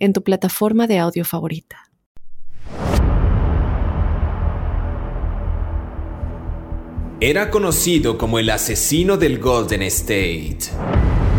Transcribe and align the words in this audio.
en 0.00 0.12
tu 0.12 0.22
plataforma 0.24 0.88
de 0.88 0.98
audio 0.98 1.24
favorita. 1.24 1.90
Era 7.22 7.50
conocido 7.50 8.16
como 8.16 8.38
el 8.38 8.48
asesino 8.48 9.18
del 9.18 9.38
Golden 9.38 9.82
State. 9.82 10.60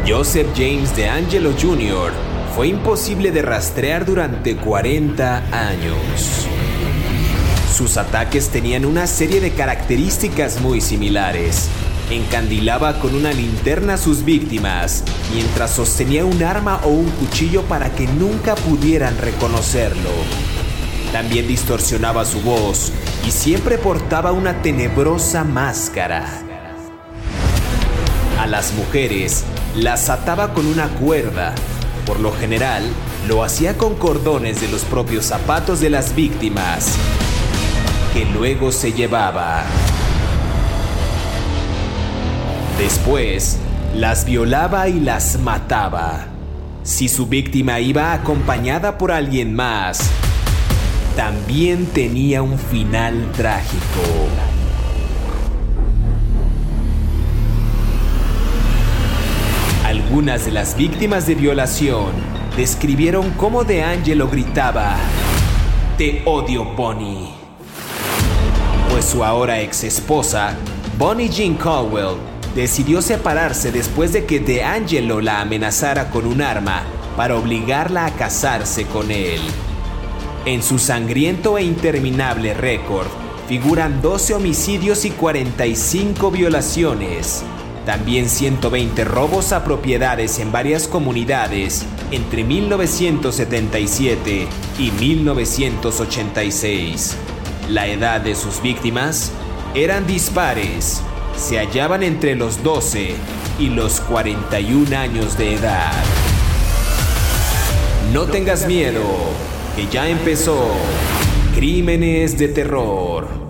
Joseph 0.07 0.47
James 0.55 0.95
DeAngelo 0.95 1.53
Jr. 1.59 2.11
fue 2.55 2.67
imposible 2.67 3.31
de 3.31 3.41
rastrear 3.41 4.05
durante 4.05 4.55
40 4.55 5.37
años. 5.69 6.47
Sus 7.75 7.97
ataques 7.97 8.49
tenían 8.49 8.85
una 8.85 9.07
serie 9.07 9.41
de 9.41 9.51
características 9.51 10.61
muy 10.61 10.81
similares, 10.81 11.67
encandilaba 12.11 12.99
con 12.99 13.15
una 13.15 13.31
linterna 13.31 13.93
a 13.93 13.97
sus 13.97 14.25
víctimas 14.25 15.03
mientras 15.33 15.71
sostenía 15.71 16.25
un 16.25 16.43
arma 16.43 16.81
o 16.83 16.89
un 16.89 17.09
cuchillo 17.11 17.63
para 17.63 17.89
que 17.91 18.07
nunca 18.07 18.55
pudieran 18.55 19.17
reconocerlo. 19.17 20.09
También 21.11 21.47
distorsionaba 21.47 22.25
su 22.25 22.41
voz 22.41 22.91
y 23.27 23.31
siempre 23.31 23.77
portaba 23.77 24.31
una 24.31 24.61
tenebrosa 24.61 25.43
máscara. 25.43 26.25
A 28.39 28.47
las 28.47 28.73
mujeres 28.73 29.43
las 29.75 30.09
ataba 30.09 30.53
con 30.53 30.65
una 30.65 30.87
cuerda. 30.87 31.53
Por 32.05 32.19
lo 32.19 32.33
general, 32.33 32.83
lo 33.27 33.43
hacía 33.43 33.77
con 33.77 33.95
cordones 33.95 34.59
de 34.59 34.67
los 34.67 34.81
propios 34.83 35.25
zapatos 35.25 35.79
de 35.79 35.89
las 35.89 36.15
víctimas, 36.15 36.95
que 38.13 38.25
luego 38.25 38.71
se 38.71 38.91
llevaba. 38.91 39.63
Después, 42.77 43.57
las 43.95 44.25
violaba 44.25 44.87
y 44.87 44.99
las 44.99 45.39
mataba. 45.39 46.27
Si 46.83 47.07
su 47.07 47.27
víctima 47.27 47.79
iba 47.79 48.13
acompañada 48.13 48.97
por 48.97 49.11
alguien 49.11 49.53
más, 49.53 50.09
también 51.15 51.85
tenía 51.87 52.41
un 52.41 52.57
final 52.57 53.31
trágico. 53.33 54.01
Algunas 59.85 60.45
de 60.45 60.51
las 60.51 60.75
víctimas 60.77 61.27
de 61.27 61.35
violación 61.35 62.11
describieron 62.55 63.31
cómo 63.31 63.63
De 63.63 63.83
Angelo 63.83 64.29
gritaba, 64.29 64.95
Te 65.97 66.23
odio, 66.25 66.63
Bonnie. 66.63 67.29
Pues 68.89 69.05
su 69.05 69.23
ahora 69.23 69.59
ex 69.61 69.83
esposa, 69.83 70.55
Bonnie 70.97 71.29
Jean 71.29 71.55
Caldwell, 71.55 72.15
decidió 72.55 73.01
separarse 73.01 73.71
después 73.71 74.13
de 74.13 74.25
que 74.25 74.39
DeAngelo 74.39 75.21
la 75.21 75.41
amenazara 75.41 76.09
con 76.09 76.25
un 76.25 76.41
arma 76.41 76.83
para 77.15 77.37
obligarla 77.37 78.05
a 78.05 78.11
casarse 78.11 78.85
con 78.85 79.11
él. 79.11 79.39
En 80.45 80.63
su 80.63 80.79
sangriento 80.79 81.57
e 81.57 81.63
interminable 81.63 82.53
récord 82.53 83.07
figuran 83.47 84.01
12 84.01 84.33
homicidios 84.33 85.05
y 85.05 85.11
45 85.11 86.31
violaciones, 86.31 87.43
también 87.85 88.27
120 88.29 89.03
robos 89.03 89.51
a 89.51 89.63
propiedades 89.63 90.39
en 90.39 90.51
varias 90.51 90.87
comunidades 90.87 91.85
entre 92.11 92.43
1977 92.43 94.47
y 94.79 94.91
1986. 94.91 97.15
La 97.69 97.87
edad 97.87 98.21
de 98.21 98.35
sus 98.35 98.61
víctimas 98.61 99.31
eran 99.75 100.07
dispares 100.07 101.03
se 101.35 101.57
hallaban 101.57 102.03
entre 102.03 102.35
los 102.35 102.63
12 102.63 103.15
y 103.59 103.69
los 103.69 103.99
41 104.01 104.97
años 104.97 105.37
de 105.37 105.55
edad. 105.55 105.91
No 108.13 108.25
tengas 108.25 108.67
miedo, 108.67 109.01
que 109.75 109.87
ya 109.87 110.07
empezó 110.07 110.69
Crímenes 111.55 112.37
de 112.37 112.47
Terror. 112.47 113.40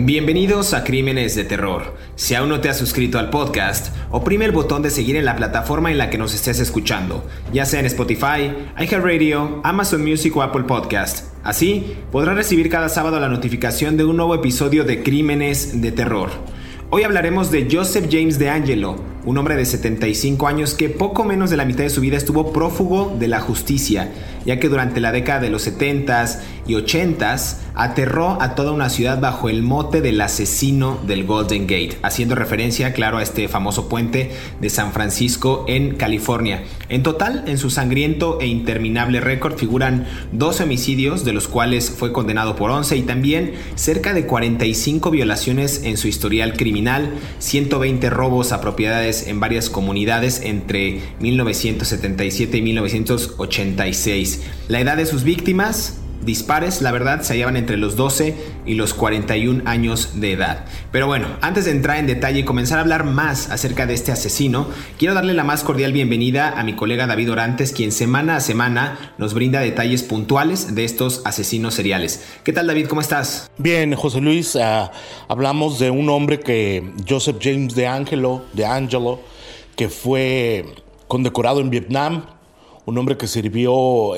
Bienvenidos 0.00 0.74
a 0.74 0.84
Crímenes 0.84 1.34
de 1.34 1.42
Terror. 1.42 1.96
Si 2.14 2.36
aún 2.36 2.50
no 2.50 2.60
te 2.60 2.68
has 2.68 2.78
suscrito 2.78 3.18
al 3.18 3.30
podcast, 3.30 3.92
oprime 4.12 4.44
el 4.44 4.52
botón 4.52 4.80
de 4.80 4.90
seguir 4.90 5.16
en 5.16 5.24
la 5.24 5.34
plataforma 5.34 5.90
en 5.90 5.98
la 5.98 6.08
que 6.08 6.18
nos 6.18 6.34
estés 6.34 6.60
escuchando, 6.60 7.26
ya 7.52 7.64
sea 7.64 7.80
en 7.80 7.86
Spotify, 7.86 8.52
iHeartRadio, 8.78 9.60
Amazon 9.64 10.04
Music 10.04 10.36
o 10.36 10.42
Apple 10.42 10.62
Podcast. 10.62 11.34
Así, 11.42 11.96
podrás 12.12 12.36
recibir 12.36 12.70
cada 12.70 12.88
sábado 12.88 13.18
la 13.18 13.28
notificación 13.28 13.96
de 13.96 14.04
un 14.04 14.16
nuevo 14.16 14.36
episodio 14.36 14.84
de 14.84 15.02
Crímenes 15.02 15.82
de 15.82 15.90
Terror. 15.90 16.30
Hoy 16.90 17.02
hablaremos 17.02 17.50
de 17.50 17.66
Joseph 17.68 18.06
James 18.08 18.38
DeAngelo, 18.38 19.02
un 19.28 19.36
hombre 19.36 19.56
de 19.56 19.66
75 19.66 20.48
años 20.48 20.72
que 20.72 20.88
poco 20.88 21.22
menos 21.22 21.50
de 21.50 21.58
la 21.58 21.66
mitad 21.66 21.84
de 21.84 21.90
su 21.90 22.00
vida 22.00 22.16
estuvo 22.16 22.50
prófugo 22.50 23.14
de 23.18 23.28
la 23.28 23.40
justicia, 23.40 24.10
ya 24.46 24.58
que 24.58 24.70
durante 24.70 25.02
la 25.02 25.12
década 25.12 25.40
de 25.40 25.50
los 25.50 25.68
70s 25.68 26.38
y 26.66 26.72
80s 26.72 27.56
aterró 27.74 28.40
a 28.40 28.54
toda 28.54 28.72
una 28.72 28.88
ciudad 28.88 29.20
bajo 29.20 29.50
el 29.50 29.62
mote 29.62 30.00
del 30.00 30.20
asesino 30.22 30.98
del 31.06 31.24
Golden 31.24 31.66
Gate, 31.66 31.98
haciendo 32.02 32.36
referencia, 32.36 32.94
claro, 32.94 33.18
a 33.18 33.22
este 33.22 33.48
famoso 33.48 33.88
puente 33.88 34.32
de 34.60 34.70
San 34.70 34.92
Francisco 34.92 35.66
en 35.68 35.96
California. 35.96 36.64
En 36.88 37.02
total, 37.02 37.44
en 37.46 37.58
su 37.58 37.68
sangriento 37.68 38.40
e 38.40 38.46
interminable 38.46 39.20
récord 39.20 39.56
figuran 39.58 40.06
12 40.32 40.64
homicidios, 40.64 41.26
de 41.26 41.34
los 41.34 41.48
cuales 41.48 41.90
fue 41.90 42.12
condenado 42.12 42.56
por 42.56 42.70
11, 42.70 42.96
y 42.96 43.02
también 43.02 43.52
cerca 43.74 44.14
de 44.14 44.24
45 44.24 45.10
violaciones 45.10 45.82
en 45.84 45.98
su 45.98 46.08
historial 46.08 46.54
criminal, 46.54 47.10
120 47.40 48.08
robos 48.10 48.52
a 48.52 48.60
propiedades 48.62 49.17
en 49.26 49.40
varias 49.40 49.70
comunidades 49.70 50.40
entre 50.42 51.00
1977 51.20 52.58
y 52.58 52.62
1986. 52.62 54.42
La 54.68 54.80
edad 54.80 54.96
de 54.96 55.06
sus 55.06 55.24
víctimas, 55.24 55.98
dispares, 56.24 56.82
la 56.82 56.92
verdad, 56.92 57.22
se 57.22 57.34
hallaban 57.34 57.56
entre 57.56 57.76
los 57.76 57.96
12 57.96 58.36
y 58.66 58.74
los 58.74 58.94
41 58.94 59.62
años 59.66 60.20
de 60.20 60.32
edad. 60.32 60.64
Pero 60.92 61.06
bueno, 61.06 61.28
antes 61.40 61.64
de 61.64 61.70
entrar 61.70 61.98
en 61.98 62.06
detalle 62.06 62.40
y 62.40 62.44
comenzar 62.44 62.78
a 62.78 62.82
hablar 62.82 63.04
más 63.04 63.50
acerca 63.50 63.86
de 63.86 63.94
este 63.94 64.12
asesino, 64.12 64.68
quiero 64.98 65.14
darle 65.14 65.34
la 65.34 65.44
más 65.44 65.62
cordial 65.62 65.92
bienvenida 65.92 66.58
a 66.58 66.64
mi 66.64 66.74
colega 66.74 67.06
David 67.06 67.32
Orantes, 67.32 67.72
quien 67.72 67.92
semana 67.92 68.36
a 68.36 68.40
semana 68.40 69.14
nos 69.18 69.34
brinda 69.34 69.60
detalles 69.60 70.02
puntuales 70.02 70.74
de 70.74 70.84
estos 70.84 71.22
asesinos 71.24 71.74
seriales. 71.74 72.24
¿Qué 72.44 72.52
tal 72.52 72.66
David? 72.66 72.86
¿Cómo 72.86 73.00
estás? 73.00 73.50
Bien, 73.58 73.94
José 73.94 74.20
Luis, 74.20 74.56
ah, 74.56 74.90
hablamos 75.28 75.78
de 75.78 75.90
un 75.90 76.08
hombre 76.10 76.40
que, 76.40 76.92
Joseph 77.08 77.38
James 77.40 77.74
de 77.74 77.86
Angelo, 77.86 78.44
de 78.52 78.66
Angelo, 78.66 79.20
que 79.76 79.88
fue 79.88 80.64
condecorado 81.06 81.60
en 81.60 81.70
Vietnam, 81.70 82.24
un 82.88 82.96
hombre 82.96 83.16
que 83.18 83.26
sirvió 83.26 84.14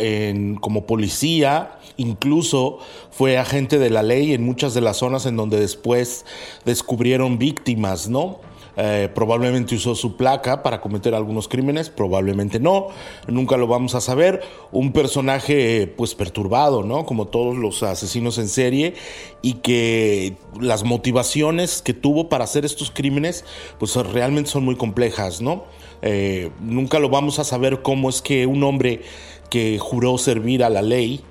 como 0.60 0.86
policía, 0.86 1.72
incluso 2.00 2.78
fue 3.10 3.36
agente 3.36 3.78
de 3.78 3.90
la 3.90 4.02
ley 4.02 4.32
en 4.32 4.42
muchas 4.42 4.72
de 4.72 4.80
las 4.80 4.96
zonas 4.96 5.26
en 5.26 5.36
donde 5.36 5.60
después 5.60 6.24
descubrieron 6.64 7.38
víctimas, 7.38 8.08
¿no? 8.08 8.40
Eh, 8.76 9.10
probablemente 9.14 9.74
usó 9.74 9.94
su 9.94 10.16
placa 10.16 10.62
para 10.62 10.80
cometer 10.80 11.14
algunos 11.14 11.48
crímenes, 11.48 11.90
probablemente 11.90 12.60
no, 12.60 12.86
nunca 13.26 13.58
lo 13.58 13.66
vamos 13.66 13.94
a 13.94 14.00
saber. 14.00 14.40
Un 14.72 14.92
personaje 14.92 15.92
pues 15.98 16.14
perturbado, 16.14 16.82
¿no? 16.82 17.04
Como 17.04 17.26
todos 17.26 17.56
los 17.56 17.82
asesinos 17.82 18.38
en 18.38 18.48
serie 18.48 18.94
y 19.42 19.54
que 19.54 20.36
las 20.58 20.84
motivaciones 20.84 21.82
que 21.82 21.92
tuvo 21.92 22.30
para 22.30 22.44
hacer 22.44 22.64
estos 22.64 22.90
crímenes 22.90 23.44
pues 23.78 23.94
realmente 23.96 24.50
son 24.50 24.64
muy 24.64 24.76
complejas, 24.76 25.42
¿no? 25.42 25.64
Eh, 26.00 26.50
nunca 26.60 26.98
lo 26.98 27.10
vamos 27.10 27.38
a 27.38 27.44
saber 27.44 27.82
cómo 27.82 28.08
es 28.08 28.22
que 28.22 28.46
un 28.46 28.62
hombre 28.62 29.02
que 29.50 29.78
juró 29.78 30.16
servir 30.16 30.64
a 30.64 30.70
la 30.70 30.80
ley 30.80 31.22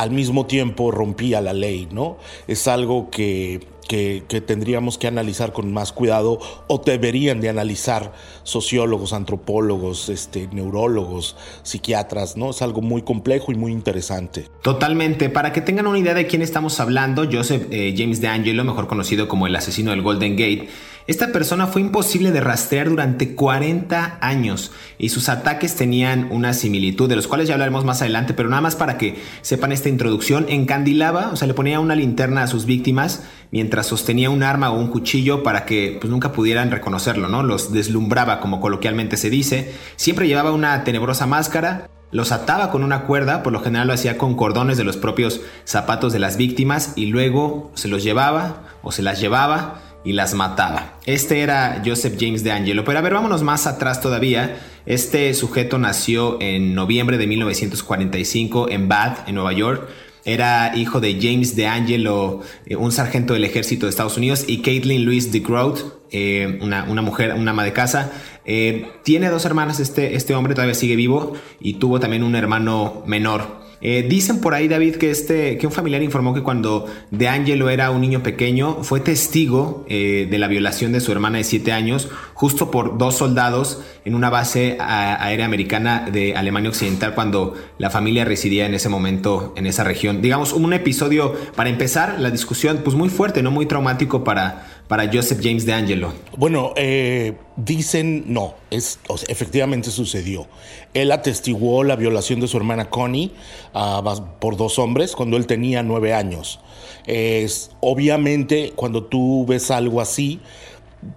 al 0.00 0.10
mismo 0.12 0.46
tiempo 0.46 0.90
rompía 0.90 1.42
la 1.42 1.52
ley, 1.52 1.86
¿no? 1.92 2.16
Es 2.48 2.68
algo 2.68 3.10
que, 3.10 3.60
que, 3.86 4.22
tendríamos 4.40 4.96
que 4.96 5.08
analizar 5.08 5.52
con 5.52 5.74
más 5.74 5.92
cuidado 5.92 6.38
o 6.68 6.78
deberían 6.78 7.42
de 7.42 7.50
analizar 7.50 8.14
sociólogos, 8.42 9.12
antropólogos, 9.12 10.08
este, 10.08 10.48
neurólogos, 10.52 11.36
psiquiatras, 11.64 12.38
¿no? 12.38 12.48
Es 12.48 12.62
algo 12.62 12.80
muy 12.80 13.02
complejo 13.02 13.52
y 13.52 13.56
muy 13.56 13.72
interesante. 13.72 14.46
Totalmente. 14.62 15.28
Para 15.28 15.52
que 15.52 15.60
tengan 15.60 15.86
una 15.86 15.98
idea 15.98 16.14
de 16.14 16.26
quién 16.26 16.40
estamos 16.40 16.80
hablando, 16.80 17.28
Joseph 17.30 17.66
eh, 17.70 17.94
James 17.94 18.22
DeAngelo, 18.22 18.64
mejor 18.64 18.86
conocido 18.86 19.28
como 19.28 19.46
el 19.48 19.54
asesino 19.54 19.90
del 19.90 20.00
Golden 20.00 20.32
Gate, 20.32 20.70
Esta 21.06 21.32
persona 21.32 21.66
fue 21.66 21.80
imposible 21.80 22.30
de 22.30 22.40
rastrear 22.40 22.88
durante 22.88 23.34
40 23.34 24.18
años 24.20 24.70
y 24.98 25.08
sus 25.08 25.28
ataques 25.28 25.74
tenían 25.74 26.28
una 26.30 26.52
similitud, 26.52 27.08
de 27.08 27.16
los 27.16 27.26
cuales 27.26 27.48
ya 27.48 27.54
hablaremos 27.54 27.84
más 27.84 28.02
adelante, 28.02 28.34
pero 28.34 28.48
nada 28.48 28.62
más 28.62 28.76
para 28.76 28.98
que 28.98 29.18
sepan 29.40 29.72
esta 29.72 29.88
introducción, 29.88 30.46
encandilaba, 30.48 31.30
o 31.32 31.36
sea, 31.36 31.48
le 31.48 31.54
ponía 31.54 31.80
una 31.80 31.94
linterna 31.94 32.42
a 32.42 32.46
sus 32.46 32.66
víctimas 32.66 33.22
mientras 33.50 33.86
sostenía 33.86 34.30
un 34.30 34.42
arma 34.42 34.70
o 34.70 34.78
un 34.78 34.88
cuchillo 34.88 35.42
para 35.42 35.64
que 35.64 35.96
pues, 36.00 36.10
nunca 36.10 36.32
pudieran 36.32 36.70
reconocerlo, 36.70 37.28
¿no? 37.28 37.42
Los 37.42 37.72
deslumbraba, 37.72 38.40
como 38.40 38.60
coloquialmente 38.60 39.16
se 39.16 39.30
dice. 39.30 39.72
Siempre 39.96 40.28
llevaba 40.28 40.52
una 40.52 40.84
tenebrosa 40.84 41.26
máscara 41.26 41.88
los 42.12 42.32
ataba 42.32 42.72
con 42.72 42.82
una 42.82 43.02
cuerda, 43.02 43.44
por 43.44 43.52
lo 43.52 43.60
general 43.60 43.86
lo 43.86 43.94
hacía 43.94 44.18
con 44.18 44.34
cordones 44.34 44.76
de 44.76 44.82
los 44.82 44.96
propios 44.96 45.42
zapatos 45.64 46.12
de 46.12 46.18
las 46.18 46.36
víctimas 46.36 46.92
y 46.96 47.06
luego 47.06 47.70
se 47.74 47.86
los 47.86 48.02
llevaba 48.02 48.64
o 48.82 48.90
se 48.90 49.02
las 49.02 49.20
llevaba 49.20 49.80
y 50.04 50.12
las 50.12 50.34
mataba. 50.34 50.98
Este 51.06 51.40
era 51.40 51.82
Joseph 51.84 52.16
James 52.18 52.42
de 52.42 52.52
Angelo. 52.52 52.84
Pero 52.84 52.98
a 52.98 53.02
ver, 53.02 53.14
vámonos 53.14 53.42
más 53.42 53.66
atrás 53.66 54.00
todavía. 54.00 54.58
Este 54.86 55.32
sujeto 55.34 55.78
nació 55.78 56.40
en 56.40 56.74
noviembre 56.74 57.18
de 57.18 57.26
1945 57.26 58.70
en 58.70 58.88
Bath, 58.88 59.28
en 59.28 59.34
Nueva 59.34 59.52
York. 59.52 59.88
Era 60.24 60.76
hijo 60.76 61.00
de 61.00 61.18
James 61.20 61.56
DeAngelo, 61.56 62.40
eh, 62.66 62.76
un 62.76 62.92
sargento 62.92 63.32
del 63.32 63.44
ejército 63.44 63.86
de 63.86 63.90
Estados 63.90 64.16
Unidos, 64.16 64.44
y 64.46 64.58
Caitlin 64.60 65.04
Louise 65.04 65.30
DeGroat, 65.30 65.78
eh, 66.10 66.58
una, 66.60 66.84
una, 66.84 67.00
mujer, 67.00 67.34
una 67.34 67.52
ama 67.52 67.64
de 67.64 67.72
casa. 67.72 68.12
Eh, 68.44 68.86
tiene 69.02 69.30
dos 69.30 69.44
hermanas, 69.46 69.80
este, 69.80 70.16
este 70.16 70.34
hombre 70.34 70.54
todavía 70.54 70.74
sigue 70.74 70.96
vivo, 70.96 71.34
y 71.58 71.74
tuvo 71.74 72.00
también 72.00 72.22
un 72.22 72.34
hermano 72.34 73.02
menor. 73.06 73.59
Eh, 73.82 74.06
dicen 74.08 74.40
por 74.40 74.54
ahí, 74.54 74.68
David, 74.68 74.96
que, 74.96 75.10
este, 75.10 75.56
que 75.56 75.66
un 75.66 75.72
familiar 75.72 76.02
informó 76.02 76.34
que 76.34 76.42
cuando 76.42 76.86
De 77.10 77.28
Angelo 77.28 77.70
era 77.70 77.90
un 77.90 78.00
niño 78.00 78.22
pequeño, 78.22 78.82
fue 78.82 79.00
testigo 79.00 79.84
eh, 79.88 80.28
de 80.30 80.38
la 80.38 80.48
violación 80.48 80.92
de 80.92 81.00
su 81.00 81.12
hermana 81.12 81.38
de 81.38 81.44
7 81.44 81.72
años, 81.72 82.08
justo 82.34 82.70
por 82.70 82.98
dos 82.98 83.16
soldados 83.16 83.80
en 84.04 84.14
una 84.14 84.30
base 84.30 84.76
aérea 84.80 85.46
americana 85.46 86.08
de 86.12 86.36
Alemania 86.36 86.70
Occidental, 86.70 87.14
cuando 87.14 87.54
la 87.78 87.90
familia 87.90 88.24
residía 88.24 88.66
en 88.66 88.74
ese 88.74 88.88
momento 88.88 89.54
en 89.56 89.66
esa 89.66 89.84
región. 89.84 90.20
Digamos, 90.20 90.52
un 90.52 90.72
episodio, 90.72 91.34
para 91.56 91.70
empezar 91.70 92.18
la 92.18 92.30
discusión, 92.30 92.80
pues 92.84 92.96
muy 92.96 93.08
fuerte, 93.08 93.42
no 93.42 93.50
muy 93.50 93.66
traumático 93.66 94.24
para, 94.24 94.79
para 94.90 95.08
Joseph 95.08 95.38
James 95.40 95.64
de 95.64 95.72
Angelo? 95.72 96.12
Bueno, 96.36 96.72
eh, 96.74 97.34
dicen 97.54 98.24
no, 98.26 98.54
es, 98.70 98.98
efectivamente 99.28 99.88
sucedió. 99.92 100.48
Él 100.94 101.12
atestiguó 101.12 101.84
la 101.84 101.94
violación 101.94 102.40
de 102.40 102.48
su 102.48 102.56
hermana 102.56 102.90
Connie 102.90 103.30
uh, 103.72 104.02
por 104.40 104.56
dos 104.56 104.80
hombres 104.80 105.14
cuando 105.14 105.36
él 105.36 105.46
tenía 105.46 105.84
nueve 105.84 106.12
años. 106.12 106.58
Es, 107.06 107.70
obviamente, 107.78 108.72
cuando 108.74 109.04
tú 109.04 109.46
ves 109.46 109.70
algo 109.70 110.00
así, 110.00 110.40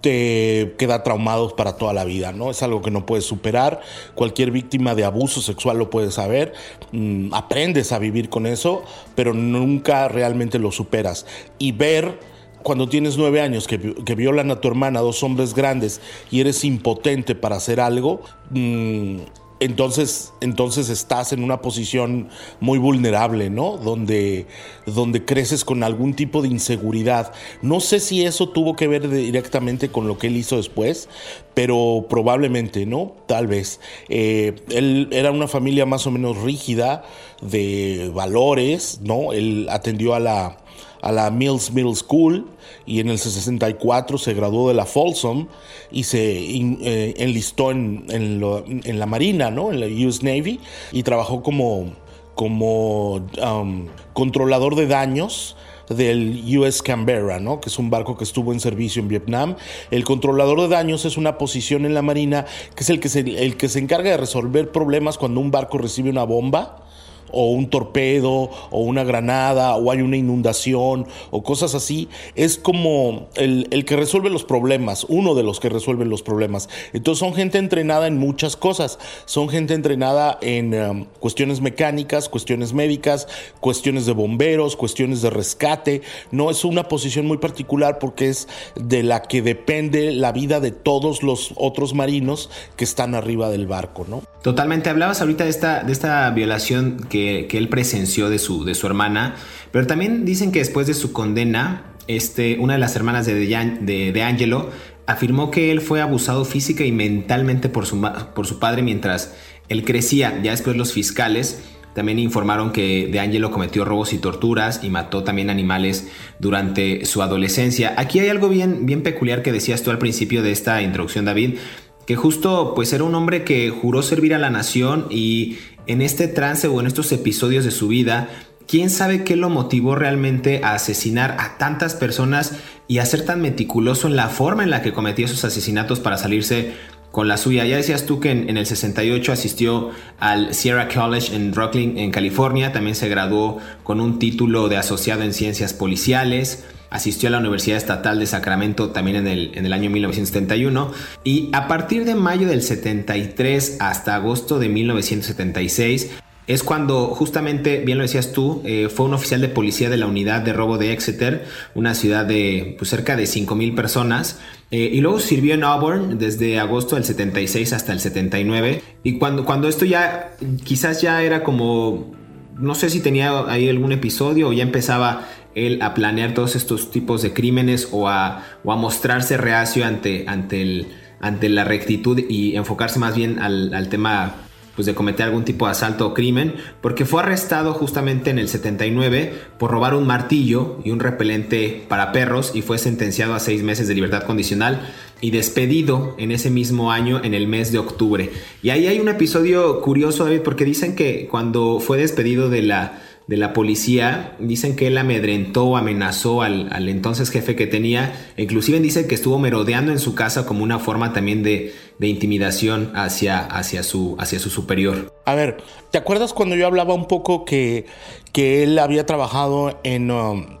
te 0.00 0.76
queda 0.78 1.02
traumado 1.02 1.56
para 1.56 1.76
toda 1.76 1.92
la 1.92 2.04
vida, 2.04 2.30
¿no? 2.30 2.52
Es 2.52 2.62
algo 2.62 2.80
que 2.80 2.92
no 2.92 3.04
puedes 3.04 3.24
superar. 3.24 3.80
Cualquier 4.14 4.52
víctima 4.52 4.94
de 4.94 5.02
abuso 5.02 5.42
sexual 5.42 5.78
lo 5.78 5.90
puede 5.90 6.12
saber. 6.12 6.52
Mm, 6.92 7.34
aprendes 7.34 7.90
a 7.90 7.98
vivir 7.98 8.28
con 8.28 8.46
eso, 8.46 8.84
pero 9.16 9.34
nunca 9.34 10.06
realmente 10.06 10.60
lo 10.60 10.70
superas. 10.70 11.26
Y 11.58 11.72
ver 11.72 12.33
cuando 12.64 12.88
tienes 12.88 13.18
nueve 13.18 13.42
años 13.42 13.68
que, 13.68 13.76
violan 14.16 14.50
a 14.50 14.60
tu 14.60 14.68
hermana, 14.68 15.00
dos 15.00 15.22
hombres 15.22 15.54
grandes, 15.54 16.00
y 16.30 16.40
eres 16.40 16.64
impotente 16.64 17.34
para 17.34 17.56
hacer 17.56 17.78
algo, 17.78 18.22
mm, 18.50 19.18
entonces, 19.60 20.32
entonces 20.40 20.88
estás 20.88 21.32
en 21.32 21.44
una 21.44 21.60
posición 21.60 22.28
muy 22.60 22.78
vulnerable, 22.78 23.50
¿no? 23.50 23.76
Donde, 23.76 24.46
donde 24.86 25.24
creces 25.24 25.64
con 25.64 25.82
algún 25.82 26.14
tipo 26.14 26.42
de 26.42 26.48
inseguridad. 26.48 27.32
No 27.62 27.80
sé 27.80 28.00
si 28.00 28.24
eso 28.24 28.48
tuvo 28.48 28.76
que 28.76 28.88
ver 28.88 29.08
directamente 29.08 29.90
con 29.90 30.08
lo 30.08 30.18
que 30.18 30.26
él 30.26 30.36
hizo 30.36 30.56
después, 30.56 31.08
pero 31.52 32.06
probablemente, 32.08 32.84
¿no? 32.84 33.14
Tal 33.26 33.46
vez. 33.46 33.78
Eh, 34.08 34.54
él 34.70 35.08
era 35.12 35.30
una 35.30 35.48
familia 35.48 35.86
más 35.86 36.06
o 36.06 36.10
menos 36.10 36.38
rígida 36.38 37.04
de 37.40 38.10
valores, 38.12 39.00
¿no? 39.02 39.32
Él 39.32 39.68
atendió 39.70 40.14
a 40.14 40.20
la 40.20 40.63
a 41.04 41.12
la 41.12 41.30
Mills 41.30 41.70
Middle 41.70 41.94
School 41.94 42.46
y 42.86 43.00
en 43.00 43.10
el 43.10 43.18
64 43.18 44.16
se 44.16 44.32
graduó 44.32 44.68
de 44.68 44.74
la 44.74 44.86
Folsom 44.86 45.48
y 45.92 46.04
se 46.04 46.32
eh, 46.40 47.14
enlistó 47.18 47.70
en, 47.70 48.06
en, 48.08 48.98
la 48.98 49.04
Marina, 49.04 49.50
¿no? 49.50 49.70
en 49.70 49.80
la 49.80 50.06
US 50.06 50.22
Navy 50.22 50.60
y 50.92 51.02
trabajó 51.02 51.42
como, 51.42 51.92
como 52.34 53.16
um, 53.16 53.86
controlador 54.14 54.76
de 54.76 54.86
daños 54.86 55.56
del 55.90 56.42
US 56.58 56.80
Canberra, 56.80 57.38
¿no? 57.38 57.60
que 57.60 57.68
es 57.68 57.78
un 57.78 57.90
barco 57.90 58.16
que 58.16 58.24
estuvo 58.24 58.54
en 58.54 58.60
servicio 58.60 59.02
en 59.02 59.08
Vietnam. 59.08 59.56
El 59.90 60.04
controlador 60.04 60.62
de 60.62 60.68
daños 60.68 61.04
es 61.04 61.18
una 61.18 61.36
posición 61.36 61.84
en 61.84 61.92
la 61.92 62.00
Marina 62.00 62.46
que 62.74 62.82
es 62.82 62.88
el 62.88 62.98
que 62.98 63.10
se, 63.10 63.20
el 63.20 63.58
que 63.58 63.68
se 63.68 63.78
encarga 63.78 64.10
de 64.10 64.16
resolver 64.16 64.72
problemas 64.72 65.18
cuando 65.18 65.40
un 65.40 65.50
barco 65.50 65.76
recibe 65.76 66.08
una 66.08 66.24
bomba 66.24 66.83
o 67.30 67.50
un 67.50 67.68
torpedo 67.70 68.50
o 68.70 68.80
una 68.80 69.04
granada 69.04 69.76
o 69.76 69.90
hay 69.90 70.02
una 70.02 70.16
inundación 70.16 71.06
o 71.30 71.42
cosas 71.42 71.74
así, 71.74 72.08
es 72.34 72.58
como 72.58 73.28
el, 73.36 73.84
que 73.84 73.96
resuelve 73.96 74.30
los 74.30 74.44
problemas, 74.44 75.04
uno 75.08 75.34
de 75.34 75.42
los 75.42 75.60
que 75.60 75.68
resuelven 75.68 76.08
los 76.08 76.22
problemas. 76.22 76.68
Entonces 76.92 77.20
son 77.20 77.34
gente 77.34 77.58
entrenada 77.58 78.06
en 78.06 78.18
muchas 78.18 78.56
cosas, 78.56 78.98
son 79.24 79.48
gente 79.48 79.74
entrenada 79.74 80.38
en 80.40 80.74
um, 80.74 81.04
cuestiones 81.20 81.60
mecánicas, 81.60 82.28
cuestiones 82.28 82.72
médicas, 82.72 83.28
cuestiones 83.60 84.06
de 84.06 84.12
bomberos, 84.12 84.76
cuestiones 84.76 85.22
de 85.22 85.30
rescate. 85.30 86.02
No 86.30 86.50
es 86.50 86.64
una 86.64 86.88
posición 86.88 87.26
muy 87.26 87.38
particular 87.38 87.98
porque 87.98 88.28
es 88.28 88.48
de 88.76 89.02
la 89.02 89.22
que 89.22 89.42
depende 89.42 90.12
la 90.12 90.32
vida 90.32 90.60
de 90.60 90.70
todos 90.70 91.22
los 91.22 91.52
otros 91.56 91.94
marinos 91.94 92.50
que 92.76 92.84
están 92.84 93.14
arriba 93.14 93.50
del 93.50 93.66
barco, 93.66 94.06
¿no? 94.08 94.22
Totalmente. 94.42 94.90
Hablabas 94.90 95.20
ahorita 95.20 95.44
de 95.44 95.50
esta, 95.50 95.82
de 95.84 95.92
esta 95.92 96.30
violación 96.30 97.06
que, 97.14 97.58
él 97.58 97.68
presenció 97.68 98.28
de 98.28 98.40
su, 98.40 98.64
de 98.64 98.74
su 98.74 98.86
hermana, 98.86 99.36
pero 99.70 99.86
también 99.86 100.24
dicen 100.24 100.50
que 100.50 100.58
después 100.58 100.86
de 100.86 100.94
su 100.94 101.12
condena, 101.12 101.94
este, 102.08 102.58
una 102.58 102.72
de 102.72 102.80
las 102.80 102.96
hermanas 102.96 103.24
de, 103.24 103.34
de, 103.34 104.12
de 104.12 104.22
Angelo 104.22 104.70
afirmó 105.06 105.50
que 105.50 105.70
él 105.70 105.80
fue 105.80 106.00
abusado 106.00 106.44
física 106.44 106.84
y 106.84 106.90
mentalmente 106.90 107.68
por 107.68 107.86
su, 107.86 108.00
por 108.34 108.46
su 108.46 108.58
padre 108.58 108.82
mientras 108.82 109.34
él 109.68 109.84
crecía. 109.84 110.40
Ya 110.42 110.50
después 110.50 110.76
los 110.76 110.92
fiscales 110.92 111.62
también 111.94 112.18
informaron 112.18 112.72
que 112.72 113.08
De 113.10 113.20
Angelo 113.20 113.52
cometió 113.52 113.84
robos 113.84 114.12
y 114.12 114.18
torturas 114.18 114.80
y 114.82 114.90
mató 114.90 115.22
también 115.22 115.50
animales 115.50 116.08
durante 116.40 117.04
su 117.04 117.22
adolescencia. 117.22 117.94
Aquí 117.96 118.18
hay 118.18 118.28
algo 118.28 118.48
bien, 118.48 118.86
bien 118.86 119.02
peculiar 119.02 119.42
que 119.42 119.52
decías 119.52 119.82
tú 119.82 119.90
al 119.92 119.98
principio 119.98 120.42
de 120.42 120.50
esta 120.50 120.82
introducción, 120.82 121.24
David, 121.24 121.58
que 122.06 122.16
justo 122.16 122.72
pues 122.74 122.92
era 122.92 123.04
un 123.04 123.14
hombre 123.14 123.44
que 123.44 123.70
juró 123.70 124.02
servir 124.02 124.34
a 124.34 124.38
la 124.38 124.50
nación 124.50 125.06
y 125.10 125.58
en 125.86 126.02
este 126.02 126.28
trance 126.28 126.68
o 126.68 126.80
en 126.80 126.86
estos 126.86 127.12
episodios 127.12 127.64
de 127.64 127.70
su 127.70 127.88
vida, 127.88 128.28
quién 128.66 128.90
sabe 128.90 129.24
qué 129.24 129.36
lo 129.36 129.50
motivó 129.50 129.94
realmente 129.94 130.60
a 130.64 130.74
asesinar 130.74 131.36
a 131.38 131.58
tantas 131.58 131.94
personas 131.94 132.52
y 132.88 132.98
a 132.98 133.06
ser 133.06 133.24
tan 133.24 133.40
meticuloso 133.40 134.08
en 134.08 134.16
la 134.16 134.28
forma 134.28 134.62
en 134.62 134.70
la 134.70 134.82
que 134.82 134.92
cometía 134.92 135.26
esos 135.26 135.44
asesinatos 135.44 136.00
para 136.00 136.18
salirse 136.18 136.72
con 137.10 137.28
la 137.28 137.36
suya. 137.36 137.64
Ya 137.64 137.76
decías 137.76 138.06
tú 138.06 138.18
que 138.18 138.32
en, 138.32 138.56
el 138.56 138.66
68 138.66 139.32
asistió 139.32 139.90
al 140.18 140.52
Sierra 140.52 140.88
College 140.88 141.34
en 141.34 141.54
Rocklin, 141.54 141.96
en 141.96 142.10
California. 142.10 142.72
También 142.72 142.96
se 142.96 143.08
graduó 143.08 143.58
con 143.84 144.00
un 144.00 144.18
título 144.18 144.68
de 144.68 144.76
asociado 144.76 145.22
en 145.22 145.32
ciencias 145.32 145.72
policiales 145.72 146.64
asistió 146.94 147.28
a 147.28 147.32
la 147.32 147.38
Universidad 147.38 147.76
Estatal 147.76 148.20
de 148.20 148.26
Sacramento 148.26 148.90
también 148.90 149.16
en 149.16 149.26
el, 149.26 149.50
en 149.54 149.66
el 149.66 149.72
año 149.72 149.90
1971 149.90 150.92
y 151.24 151.50
a 151.52 151.66
partir 151.66 152.04
de 152.04 152.14
mayo 152.14 152.46
del 152.46 152.62
73 152.62 153.78
hasta 153.80 154.14
agosto 154.14 154.60
de 154.60 154.68
1976 154.68 156.10
es 156.46 156.62
cuando 156.62 157.08
justamente, 157.08 157.80
bien 157.80 157.98
lo 157.98 158.02
decías 158.02 158.32
tú, 158.32 158.62
eh, 158.64 158.88
fue 158.94 159.06
un 159.06 159.14
oficial 159.14 159.40
de 159.40 159.48
policía 159.48 159.88
de 159.88 159.96
la 159.96 160.06
unidad 160.06 160.42
de 160.42 160.52
robo 160.52 160.78
de 160.78 160.92
Exeter, 160.92 161.46
una 161.74 161.94
ciudad 161.94 162.26
de 162.26 162.76
pues, 162.78 162.90
cerca 162.90 163.16
de 163.16 163.24
5.000 163.24 163.74
personas, 163.74 164.38
eh, 164.70 164.90
y 164.92 165.00
luego 165.00 165.20
sirvió 165.20 165.54
en 165.54 165.64
Auburn 165.64 166.18
desde 166.18 166.60
agosto 166.60 166.96
del 166.96 167.04
76 167.04 167.72
hasta 167.72 167.92
el 167.92 168.00
79, 168.00 168.82
y 169.02 169.18
cuando, 169.18 169.44
cuando 169.44 169.68
esto 169.68 169.84
ya 169.86 170.36
quizás 170.64 171.00
ya 171.00 171.22
era 171.22 171.42
como, 171.42 172.14
no 172.58 172.74
sé 172.74 172.90
si 172.90 173.00
tenía 173.00 173.46
ahí 173.48 173.68
algún 173.68 173.92
episodio 173.92 174.48
o 174.48 174.52
ya 174.52 174.62
empezaba 174.64 175.26
él 175.54 175.80
a 175.82 175.94
planear 175.94 176.34
todos 176.34 176.56
estos 176.56 176.90
tipos 176.90 177.22
de 177.22 177.32
crímenes 177.32 177.88
o 177.92 178.08
a, 178.08 178.38
a 178.38 178.76
mostrarse 178.76 179.36
reacio 179.36 179.84
ante, 179.84 180.24
ante, 180.28 180.62
el, 180.62 180.88
ante 181.20 181.48
la 181.48 181.64
rectitud 181.64 182.18
y 182.28 182.56
enfocarse 182.56 182.98
más 182.98 183.16
bien 183.16 183.38
al, 183.38 183.88
tema 183.88 184.34
pues 184.74 184.86
de 184.86 184.94
cometer 184.94 185.26
algún 185.26 185.44
tipo 185.44 185.66
de 185.66 185.70
asalto 185.70 186.08
o 186.08 186.14
crimen, 186.14 186.56
porque 186.80 187.04
fue 187.04 187.22
arrestado 187.22 187.74
justamente 187.74 188.30
en 188.30 188.40
el 188.40 188.48
79 188.48 189.32
por 189.56 189.70
robar 189.70 189.94
un 189.94 190.04
martillo 190.04 190.80
y 190.84 190.90
un 190.90 190.98
repelente 190.98 191.86
para 191.88 192.10
perros 192.10 192.50
y 192.54 192.62
fue 192.62 192.78
sentenciado 192.78 193.34
a 193.34 193.40
seis 193.40 193.62
meses 193.62 193.86
de 193.86 193.94
libertad 193.94 194.24
condicional 194.24 194.80
y 195.20 195.30
despedido 195.30 196.16
en 196.18 196.32
ese 196.32 196.50
mismo 196.50 196.90
año 196.90 197.22
en 197.22 197.34
el 197.34 197.46
mes 197.46 197.70
de 197.70 197.78
octubre. 197.78 198.32
Y 198.64 198.70
ahí 198.70 198.88
hay 198.88 198.98
un 198.98 199.08
episodio 199.08 199.80
curioso, 199.80 200.24
David, 200.24 200.40
porque 200.40 200.64
dicen 200.64 200.96
que 200.96 201.28
cuando 201.30 201.78
fue 201.78 201.96
despedido 201.96 202.50
de 202.50 202.62
la 202.62 203.03
de 203.26 203.36
la 203.36 203.52
policía. 203.52 204.36
Dicen 204.38 204.76
que 204.76 204.88
él 204.88 204.98
amedrentó, 204.98 205.76
amenazó 205.76 206.42
al, 206.42 206.68
al 206.72 206.88
entonces 206.88 207.30
jefe 207.30 207.56
que 207.56 207.66
tenía. 207.66 208.12
Inclusive 208.36 208.80
dicen 208.80 209.08
que 209.08 209.14
estuvo 209.14 209.38
merodeando 209.38 209.92
en 209.92 209.98
su 209.98 210.14
casa 210.14 210.44
como 210.46 210.62
una 210.62 210.78
forma 210.78 211.12
también 211.12 211.42
de, 211.42 211.74
de 211.98 212.08
intimidación 212.08 212.92
hacia, 212.94 213.38
hacia, 213.38 213.82
su, 213.82 214.16
hacia 214.18 214.38
su 214.38 214.50
superior. 214.50 215.14
A 215.24 215.34
ver, 215.34 215.58
¿te 215.90 215.98
acuerdas 215.98 216.34
cuando 216.34 216.54
yo 216.54 216.66
hablaba 216.66 216.92
un 216.92 217.06
poco 217.06 217.44
que, 217.44 217.86
que 218.32 218.62
él 218.62 218.78
había 218.78 219.06
trabajado 219.06 219.80
en, 219.84 220.10
um, 220.10 220.58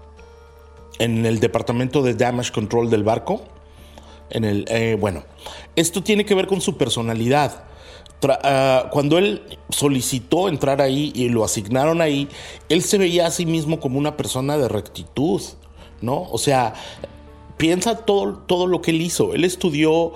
en 0.98 1.26
el 1.26 1.40
departamento 1.40 2.02
de 2.02 2.14
damage 2.14 2.50
control 2.50 2.88
del 2.88 3.02
barco? 3.02 3.42
En 4.30 4.44
el, 4.44 4.64
eh, 4.68 4.96
bueno, 4.98 5.24
esto 5.76 6.02
tiene 6.02 6.24
que 6.24 6.34
ver 6.34 6.46
con 6.46 6.62
su 6.62 6.78
personalidad. 6.78 7.64
Ah, 8.42 8.88
cuando 8.90 9.18
él 9.18 9.42
solicitó 9.70 10.48
entrar 10.48 10.80
ahí 10.80 11.12
y 11.14 11.28
lo 11.28 11.44
asignaron 11.44 12.00
ahí, 12.00 12.28
él 12.68 12.82
se 12.82 12.98
veía 12.98 13.26
a 13.26 13.30
sí 13.30 13.46
mismo 13.46 13.80
como 13.80 13.98
una 13.98 14.16
persona 14.16 14.56
de 14.56 14.68
rectitud, 14.68 15.42
¿no? 16.00 16.22
O 16.30 16.38
sea, 16.38 16.74
piensa 17.56 18.04
todo, 18.04 18.38
todo 18.38 18.66
lo 18.66 18.80
que 18.82 18.90
él 18.90 19.00
hizo. 19.00 19.34
Él 19.34 19.44
estudió 19.44 20.12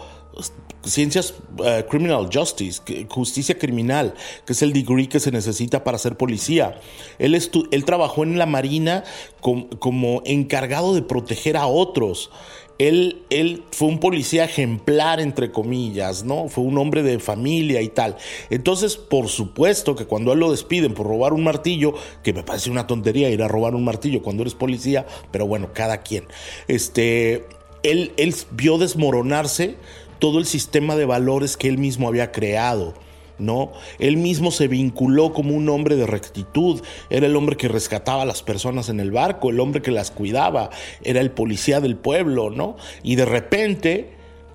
ciencias 0.85 1.35
uh, 1.59 1.87
criminal 1.89 2.29
justice, 2.33 2.81
justicia 3.09 3.59
criminal, 3.59 4.15
que 4.47 4.53
es 4.53 4.63
el 4.63 4.73
degree 4.73 5.09
que 5.09 5.21
se 5.21 5.31
necesita 5.31 5.85
para 5.85 5.99
ser 5.99 6.17
policía. 6.17 6.81
Él, 7.19 7.35
él 7.35 7.85
trabajó 7.85 8.23
en 8.23 8.39
la 8.39 8.47
marina 8.47 9.05
como 9.41 10.23
encargado 10.25 10.95
de 10.95 11.03
proteger 11.03 11.57
a 11.57 11.67
otros. 11.67 12.31
Él, 12.79 13.23
él, 13.31 13.65
fue 13.73 13.89
un 13.89 13.99
policía 13.99 14.45
ejemplar, 14.45 15.21
entre 15.21 15.51
comillas, 15.51 16.25
¿no? 16.25 16.49
Fue 16.49 16.63
un 16.63 16.79
hombre 16.79 17.03
de 17.03 17.19
familia 17.19 17.83
y 17.83 17.89
tal. 17.89 18.17
Entonces, 18.51 18.97
por 18.97 19.29
supuesto 19.29 19.97
que 19.97 20.07
cuando 20.07 20.33
él 20.33 20.39
lo 20.39 20.51
despiden 20.51 20.95
por 20.95 21.07
robar 21.07 21.33
un 21.33 21.43
martillo, 21.43 21.95
que 22.23 22.33
me 22.33 22.45
parece 22.45 22.71
una 22.71 22.87
tontería 22.87 23.31
ir 23.31 23.43
a 23.43 23.49
robar 23.49 23.75
un 23.75 23.85
martillo 23.85 24.23
cuando 24.23 24.43
eres 24.43 24.55
policía, 24.55 25.07
pero 25.33 25.47
bueno, 25.47 25.71
cada 25.73 26.03
quien. 26.03 26.25
Este, 26.69 27.47
él, 27.83 28.13
él 28.17 28.35
vio 28.53 28.79
desmoronarse 28.79 29.77
todo 30.19 30.39
el 30.39 30.47
sistema 30.47 30.97
de 30.97 31.05
valores 31.05 31.57
que 31.57 31.69
él 31.69 31.79
mismo 31.79 32.09
había 32.09 32.33
creado. 32.33 32.95
¿No? 33.39 33.73
Él 33.99 34.17
mismo 34.17 34.51
se 34.51 34.69
vinculó 34.69 35.33
como 35.33 35.55
un 35.55 35.69
hombre 35.69 35.97
de 35.97 36.07
rectitud, 36.07 36.83
era 37.11 37.27
el 37.27 37.37
hombre 37.37 37.57
que 37.57 37.69
rescataba 37.69 38.23
a 38.23 38.27
las 38.27 38.43
personas 38.43 38.89
en 38.89 39.01
el 39.01 39.11
barco, 39.11 39.51
el 39.51 39.61
hombre 39.61 39.83
que 39.83 39.91
las 39.91 40.11
cuidaba, 40.11 40.71
era 41.03 41.21
el 41.21 41.31
policía 41.31 41.81
del 41.81 41.97
pueblo, 41.97 42.51
¿no? 42.51 42.77
Y 43.03 43.17
de 43.17 43.25
repente, 43.25 44.11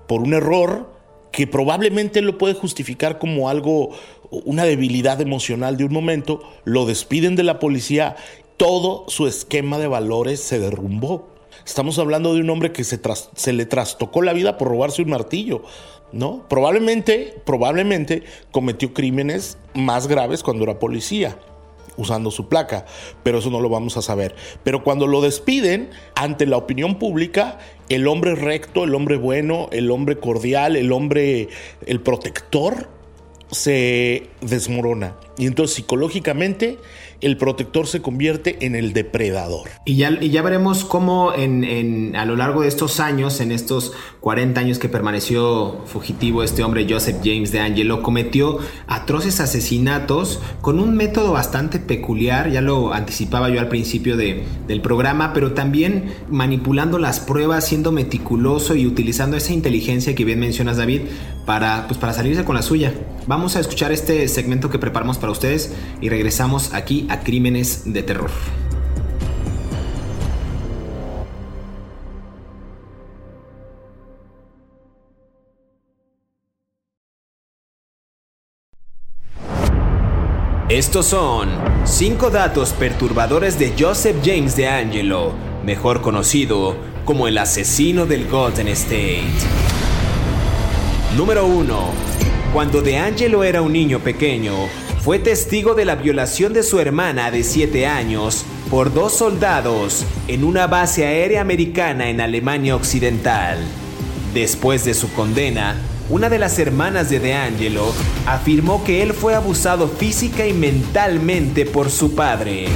por 0.06 0.20
un 0.20 0.34
error 0.34 0.92
que 1.32 1.46
probablemente 1.46 2.20
lo 2.20 2.38
puede 2.38 2.54
justificar 2.54 3.18
como 3.18 3.48
algo, 3.48 3.90
una 4.30 4.64
debilidad 4.64 5.20
emocional 5.20 5.76
de 5.76 5.84
un 5.84 5.92
momento, 5.92 6.42
lo 6.64 6.86
despiden 6.86 7.34
de 7.34 7.42
la 7.42 7.58
policía, 7.58 8.14
todo 8.56 9.04
su 9.08 9.26
esquema 9.26 9.78
de 9.78 9.88
valores 9.88 10.40
se 10.40 10.60
derrumbó. 10.60 11.34
Estamos 11.66 11.98
hablando 11.98 12.34
de 12.34 12.40
un 12.40 12.50
hombre 12.50 12.72
que 12.72 12.84
se, 12.84 13.00
se 13.34 13.52
le 13.52 13.66
trastocó 13.66 14.22
la 14.22 14.32
vida 14.32 14.58
por 14.58 14.68
robarse 14.68 15.02
un 15.02 15.10
martillo. 15.10 15.62
¿No? 16.14 16.46
Probablemente, 16.48 17.34
probablemente 17.44 18.22
cometió 18.52 18.94
crímenes 18.94 19.58
más 19.74 20.06
graves 20.06 20.42
cuando 20.42 20.64
era 20.64 20.78
policía 20.78 21.36
usando 21.96 22.30
su 22.30 22.48
placa, 22.48 22.86
pero 23.22 23.38
eso 23.38 23.50
no 23.50 23.60
lo 23.60 23.68
vamos 23.68 23.96
a 23.96 24.02
saber. 24.02 24.34
Pero 24.64 24.82
cuando 24.82 25.06
lo 25.06 25.20
despiden, 25.20 25.90
ante 26.14 26.46
la 26.46 26.56
opinión 26.56 26.98
pública, 26.98 27.58
el 27.88 28.08
hombre 28.08 28.34
recto, 28.34 28.84
el 28.84 28.94
hombre 28.94 29.16
bueno, 29.16 29.68
el 29.72 29.90
hombre 29.90 30.18
cordial, 30.18 30.76
el 30.76 30.92
hombre, 30.92 31.48
el 31.86 32.00
protector, 32.00 32.88
se 33.50 34.28
desmorona. 34.40 35.14
Y 35.38 35.46
entonces 35.46 35.76
psicológicamente 35.76 36.78
el 37.20 37.36
protector 37.36 37.86
se 37.86 38.02
convierte 38.02 38.64
en 38.66 38.74
el 38.74 38.92
depredador. 38.92 39.68
Y 39.84 39.96
ya, 39.96 40.10
y 40.20 40.30
ya 40.30 40.42
veremos 40.42 40.84
cómo 40.84 41.32
en, 41.34 42.14
a 42.16 42.24
lo 42.24 42.36
largo 42.36 42.62
de 42.62 42.68
estos 42.68 43.00
años, 43.00 43.40
en 43.40 43.52
estos 43.52 43.92
40 44.20 44.60
años 44.60 44.78
que 44.78 44.88
permaneció 44.88 45.82
fugitivo 45.86 46.42
este 46.42 46.62
hombre 46.62 46.86
Joseph 46.88 47.16
James 47.24 47.52
de 47.52 47.60
Angelo, 47.60 48.02
cometió 48.02 48.58
atroces 48.86 49.40
asesinatos 49.40 50.40
con 50.60 50.80
un 50.80 50.96
método 50.96 51.32
bastante 51.32 51.78
peculiar, 51.78 52.50
ya 52.50 52.60
lo 52.60 52.92
anticipaba 52.92 53.48
yo 53.48 53.60
al 53.60 53.68
principio 53.68 54.16
de, 54.16 54.44
del 54.66 54.80
programa, 54.80 55.32
pero 55.32 55.52
también 55.52 56.14
manipulando 56.28 56.98
las 56.98 57.20
pruebas, 57.20 57.66
siendo 57.66 57.92
meticuloso 57.92 58.74
y 58.74 58.86
utilizando 58.86 59.36
esa 59.36 59.52
inteligencia 59.52 60.14
que 60.14 60.24
bien 60.24 60.40
mencionas 60.40 60.76
David 60.76 61.02
para, 61.46 61.86
pues, 61.86 61.98
para 61.98 62.12
salirse 62.12 62.44
con 62.44 62.54
la 62.54 62.62
suya. 62.62 62.94
Vamos 63.26 63.56
a 63.56 63.60
escuchar 63.60 63.92
este 63.92 64.26
segmento 64.28 64.70
que 64.70 64.78
preparamos 64.78 65.18
para 65.18 65.32
ustedes 65.32 65.74
y 66.00 66.08
regresamos 66.08 66.72
aquí 66.74 67.06
a 67.10 67.20
Crímenes 67.20 67.92
de 67.92 68.02
Terror. 68.02 68.30
Estos 80.70 81.06
son 81.06 81.50
5 81.84 82.30
datos 82.30 82.72
perturbadores 82.72 83.58
de 83.58 83.74
Joseph 83.78 84.16
James 84.24 84.56
de 84.56 84.66
Angelo, 84.66 85.32
mejor 85.64 86.00
conocido 86.00 86.74
como 87.04 87.28
el 87.28 87.38
asesino 87.38 88.06
del 88.06 88.26
Golden 88.28 88.68
State. 88.68 89.22
Número 91.16 91.46
1. 91.46 91.92
Cuando 92.52 92.82
De 92.82 92.98
Angelo 92.98 93.44
era 93.44 93.62
un 93.62 93.72
niño 93.72 94.00
pequeño, 94.00 94.52
fue 95.00 95.20
testigo 95.20 95.76
de 95.76 95.84
la 95.84 95.94
violación 95.94 96.52
de 96.52 96.64
su 96.64 96.80
hermana 96.80 97.30
de 97.30 97.44
7 97.44 97.86
años 97.86 98.44
por 98.68 98.92
dos 98.92 99.12
soldados 99.12 100.04
en 100.26 100.42
una 100.42 100.66
base 100.66 101.06
aérea 101.06 101.40
americana 101.40 102.10
en 102.10 102.20
Alemania 102.20 102.74
Occidental. 102.74 103.58
Después 104.34 104.84
de 104.84 104.92
su 104.92 105.12
condena, 105.12 105.76
una 106.10 106.28
de 106.28 106.40
las 106.40 106.58
hermanas 106.58 107.10
de 107.10 107.20
De 107.20 107.34
Angelo 107.34 107.94
afirmó 108.26 108.82
que 108.82 109.00
él 109.00 109.12
fue 109.12 109.36
abusado 109.36 109.86
física 109.86 110.48
y 110.48 110.52
mentalmente 110.52 111.64
por 111.64 111.90
su 111.90 112.16
padre. 112.16 112.66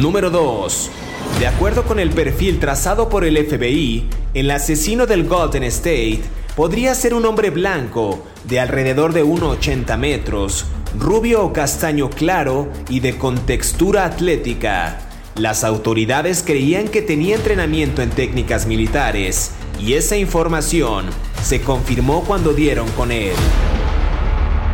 Número 0.00 0.30
2. 0.30 0.90
De 1.38 1.46
acuerdo 1.46 1.84
con 1.84 2.00
el 2.00 2.10
perfil 2.10 2.58
trazado 2.58 3.08
por 3.08 3.24
el 3.24 3.36
FBI, 3.36 4.08
el 4.34 4.50
asesino 4.50 5.06
del 5.06 5.28
Golden 5.28 5.62
State 5.62 6.22
podría 6.56 6.94
ser 6.94 7.14
un 7.14 7.24
hombre 7.26 7.50
blanco 7.50 8.24
de 8.44 8.60
alrededor 8.60 9.12
de 9.12 9.24
1,80 9.24 9.98
metros, 9.98 10.66
rubio 10.98 11.44
o 11.44 11.52
castaño 11.52 12.10
claro 12.10 12.68
y 12.88 13.00
de 13.00 13.16
contextura 13.16 14.04
atlética. 14.04 15.00
Las 15.36 15.64
autoridades 15.64 16.44
creían 16.46 16.88
que 16.88 17.02
tenía 17.02 17.34
entrenamiento 17.34 18.02
en 18.02 18.10
técnicas 18.10 18.66
militares 18.66 19.50
y 19.80 19.94
esa 19.94 20.16
información 20.16 21.06
se 21.42 21.60
confirmó 21.60 22.22
cuando 22.22 22.52
dieron 22.52 22.88
con 22.90 23.10
él. 23.10 23.34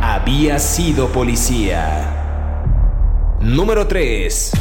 Había 0.01 0.59
sido 0.59 1.11
policía. 1.11 2.17
Número 3.39 3.87
3. 3.87 4.51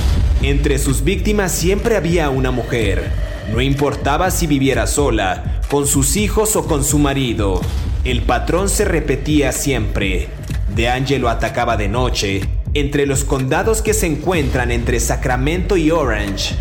Entre 0.42 0.78
sus 0.78 1.04
víctimas 1.04 1.52
siempre 1.52 1.96
había 1.96 2.30
una 2.30 2.50
mujer. 2.50 3.12
No 3.52 3.60
importaba 3.60 4.30
si 4.30 4.46
viviera 4.46 4.86
sola, 4.86 5.59
con 5.70 5.86
sus 5.86 6.16
hijos 6.16 6.56
o 6.56 6.66
con 6.66 6.82
su 6.82 6.98
marido. 6.98 7.60
El 8.02 8.22
patrón 8.22 8.68
se 8.68 8.84
repetía 8.84 9.52
siempre. 9.52 10.28
De 10.74 10.88
Angelo 10.88 11.28
atacaba 11.28 11.76
de 11.76 11.88
noche, 11.88 12.40
entre 12.74 13.06
los 13.06 13.22
condados 13.22 13.80
que 13.80 13.94
se 13.94 14.06
encuentran 14.06 14.72
entre 14.72 14.98
Sacramento 14.98 15.76
y 15.76 15.92
Orange. 15.92 16.56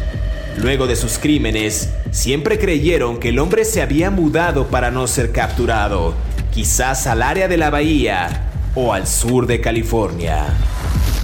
Luego 0.57 0.85
de 0.85 0.95
sus 0.95 1.17
crímenes, 1.17 1.89
siempre 2.11 2.59
creyeron 2.59 3.17
que 3.17 3.29
el 3.29 3.39
hombre 3.39 3.65
se 3.65 3.81
había 3.81 4.11
mudado 4.11 4.67
para 4.67 4.91
no 4.91 5.07
ser 5.07 5.31
capturado, 5.31 6.13
quizás 6.53 7.07
al 7.07 7.23
área 7.23 7.47
de 7.47 7.57
la 7.57 7.71
bahía 7.71 8.51
o 8.75 8.93
al 8.93 9.07
sur 9.07 9.47
de 9.47 9.59
California. 9.59 10.45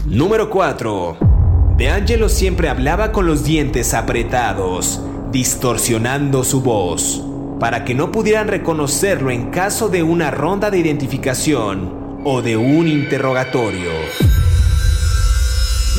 Número 0.08 0.50
4. 0.50 1.18
De 1.78 1.90
Angelo 1.90 2.30
siempre 2.30 2.68
hablaba 2.68 3.12
con 3.12 3.28
los 3.28 3.44
dientes 3.44 3.94
apretados, 3.94 5.02
distorsionando 5.32 6.44
su 6.44 6.62
voz 6.62 7.22
para 7.60 7.86
que 7.86 7.94
no 7.94 8.12
pudieran 8.12 8.48
reconocerlo 8.48 9.32
en 9.32 9.50
caso 9.50 9.90
de 9.90 10.04
una 10.04 10.32
ronda 10.32 10.70
de 10.70 10.80
identificación 10.80 12.22
o 12.24 12.42
de 12.42 12.58
un 12.58 12.88
interrogatorio. 12.88 13.92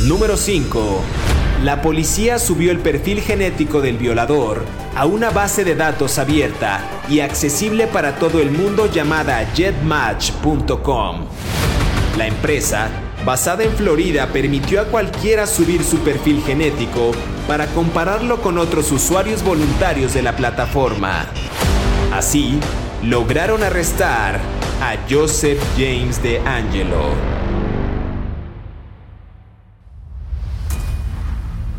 Número 0.06 0.36
5. 0.36 1.00
La 1.64 1.80
policía 1.80 2.38
subió 2.38 2.70
el 2.70 2.80
perfil 2.80 3.20
genético 3.20 3.80
del 3.80 3.96
violador 3.96 4.64
a 4.94 5.06
una 5.06 5.30
base 5.30 5.64
de 5.64 5.74
datos 5.74 6.18
abierta 6.18 6.80
y 7.08 7.20
accesible 7.20 7.86
para 7.86 8.16
todo 8.16 8.40
el 8.40 8.50
mundo 8.50 8.90
llamada 8.92 9.42
jetmatch.com. 9.54 11.24
La 12.18 12.26
empresa, 12.26 12.88
basada 13.24 13.64
en 13.64 13.72
Florida, 13.72 14.28
permitió 14.32 14.80
a 14.80 14.84
cualquiera 14.84 15.46
subir 15.46 15.82
su 15.82 15.98
perfil 15.98 16.42
genético 16.42 17.12
para 17.46 17.66
compararlo 17.68 18.42
con 18.42 18.58
otros 18.58 18.90
usuarios 18.92 19.42
voluntarios 19.42 20.14
de 20.14 20.22
la 20.22 20.36
plataforma. 20.36 21.26
Así, 22.12 22.58
lograron 23.02 23.62
arrestar 23.62 24.40
a 24.80 24.96
Joseph 25.08 25.62
James 25.76 26.22
de 26.22 26.38
Angelo. 26.40 27.36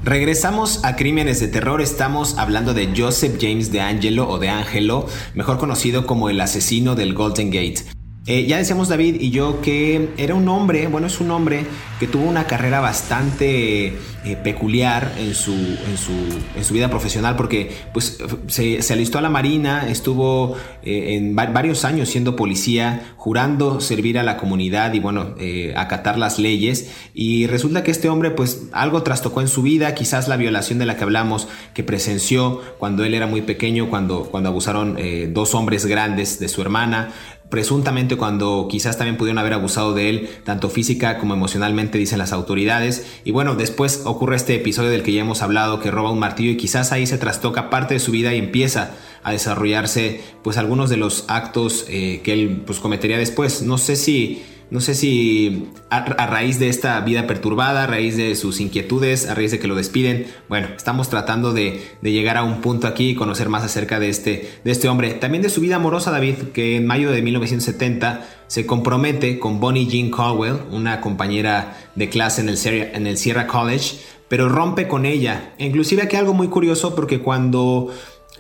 Regresamos 0.04 0.86
a 0.86 0.96
Crímenes 0.96 1.42
de 1.42 1.50
Terror, 1.50 1.82
estamos 1.82 2.38
hablando 2.38 2.74
de 2.74 2.94
Joseph 2.96 3.38
James 3.42 3.74
de 3.74 3.82
Angelo 3.82 4.30
o 4.30 4.40
de 4.40 4.48
Angelo, 4.48 5.06
mejor 5.34 5.58
conocido 5.58 6.06
como 6.06 6.30
el 6.30 6.40
asesino 6.40 6.96
del 6.96 7.14
Golden 7.14 7.52
Gate. 7.52 7.97
Eh, 8.30 8.46
ya 8.46 8.58
decíamos 8.58 8.90
David 8.90 9.22
y 9.22 9.30
yo 9.30 9.62
que 9.62 10.10
era 10.18 10.36
un 10.36 10.50
hombre, 10.50 10.88
bueno, 10.88 11.08
es 11.08 11.22
un 11.22 11.32
hombre 11.32 11.66
que 11.98 12.08
tuvo 12.08 12.26
una 12.26 12.46
carrera 12.46 12.82
bastante 12.82 13.88
eh, 14.26 14.36
peculiar 14.44 15.14
en 15.18 15.34
su, 15.34 15.54
en, 15.54 15.98
su, 15.98 16.12
en 16.58 16.66
su 16.66 16.74
vida 16.74 16.90
profesional 16.90 17.38
porque 17.38 17.72
pues, 17.94 18.18
se, 18.48 18.82
alistó 18.92 19.18
a 19.20 19.22
la 19.22 19.30
Marina, 19.30 19.88
estuvo 19.88 20.58
eh, 20.84 21.16
en 21.16 21.38
varios 21.38 21.86
años 21.86 22.10
siendo 22.10 22.36
policía, 22.36 23.14
jurando 23.16 23.80
servir 23.80 24.20
a 24.20 24.24
la 24.24 24.36
comunidad 24.36 24.94
y 24.94 25.00
bueno, 25.00 25.36
acatar 25.78 26.18
las 26.18 26.38
leyes. 26.38 26.92
Y 27.14 27.48
resulta 27.48 27.84
que 27.84 27.92
este 27.92 28.10
hombre 28.10 28.32
pues 28.32 28.64
algo 28.74 29.04
trastocó 29.04 29.40
en 29.40 29.48
su 29.48 29.62
vida, 29.62 29.96
quizás 29.96 30.28
la 30.28 30.36
violación 30.36 30.80
de 30.80 30.86
la 30.86 30.98
que 30.98 31.04
hablamos 31.04 31.48
que 31.74 31.84
presenció 31.84 32.62
cuando 32.78 33.06
él 33.06 33.14
era 33.14 33.26
muy 33.26 33.42
pequeño, 33.42 33.90
cuando, 33.90 34.24
cuando 34.24 34.50
abusaron 34.50 34.98
dos 35.34 35.56
hombres 35.56 35.86
grandes 35.86 36.40
de 36.40 36.50
su 36.50 36.62
hermana, 36.62 37.14
presuntamente 37.50 38.18
cuando 38.18 38.68
quizás 38.70 38.98
también 38.98 39.18
pudieron 39.18 39.38
haber 39.38 39.54
abusado 39.54 39.94
de 39.94 40.10
él, 40.10 40.30
tanto 40.44 40.70
física 40.70 41.18
como 41.18 41.34
emocionalmente, 41.34 41.98
dicen 41.98 42.20
las 42.20 42.34
autoridades. 42.34 43.06
Y 43.24 43.32
bueno, 43.32 43.56
después 43.56 44.02
ocurre 44.06 44.36
este 44.36 44.56
episodio 44.56 44.90
del 44.90 45.04
que 45.04 45.14
ya 45.14 45.22
hemos 45.22 45.42
hablado, 45.42 45.80
que 45.80 45.92
roba 45.92 46.12
un 46.12 46.20
martillo 46.20 46.52
y 46.52 46.58
quizás 46.58 46.92
ahí 46.92 47.08
se 47.08 47.18
trastoca 47.18 47.70
parte 47.70 47.94
de 47.94 48.00
su 48.00 48.12
vida 48.12 48.34
y 48.34 48.38
empieza 48.40 48.92
a 49.24 49.32
desarrollarse 49.32 50.22
pues 50.44 50.58
algunos 50.58 50.90
de 50.90 50.98
los 50.98 51.26
actos 51.28 51.86
eh, 51.90 52.22
que 52.24 52.34
él 52.34 52.64
pues 52.66 52.80
cometería 52.80 53.18
después. 53.18 53.62
No 53.62 53.78
sé 53.78 53.96
si 53.96 54.44
no 54.70 54.82
sé 54.82 54.96
si 54.96 55.70
a, 55.90 56.02
raíz 56.28 56.60
de 56.60 56.68
esta 56.68 57.00
vida 57.00 57.26
perturbada, 57.26 57.84
a 57.84 57.88
raíz 57.88 58.18
de 58.18 58.36
sus 58.36 58.60
inquietudes, 58.60 59.30
a 59.30 59.36
raíz 59.36 59.52
de 59.52 59.60
que 59.60 59.68
lo 59.68 59.76
despiden, 59.76 60.28
bueno, 60.50 60.68
estamos 60.76 61.10
tratando 61.10 61.54
de, 61.54 61.82
llegar 62.02 62.38
a 62.38 62.44
un 62.44 62.62
punto 62.62 62.88
aquí 62.88 63.10
y 63.12 63.16
conocer 63.16 63.48
más 63.50 63.64
acerca 63.64 64.00
de 64.00 64.10
este, 64.10 64.60
de 64.64 64.72
este 64.72 64.90
hombre. 64.90 65.14
También 65.14 65.42
de 65.42 65.50
su 65.50 65.62
vida 65.62 65.78
amorosa, 65.78 66.12
David, 66.12 66.36
que 66.54 66.76
en 66.76 66.86
mayo 66.86 67.12
de 67.12 67.22
1970 67.22 68.28
se 68.48 68.66
compromete 68.66 69.40
con 69.40 69.60
Bonnie 69.60 69.88
Jean 69.88 70.12
Caldwell, 70.12 70.60
una 70.72 71.00
compañera 71.02 71.78
de 71.96 72.10
clase 72.10 72.42
en 72.42 72.50
el, 72.50 72.58
en 72.94 73.08
el 73.08 73.18
Sierra 73.18 73.48
College, 73.48 73.98
pero 74.28 74.50
rompe 74.50 74.88
con 74.88 75.06
ella. 75.06 75.54
Inclusive 75.58 76.04
aquí 76.04 76.16
algo 76.16 76.34
muy 76.34 76.50
curioso 76.50 76.96
porque 76.96 77.20
cuando 77.20 77.94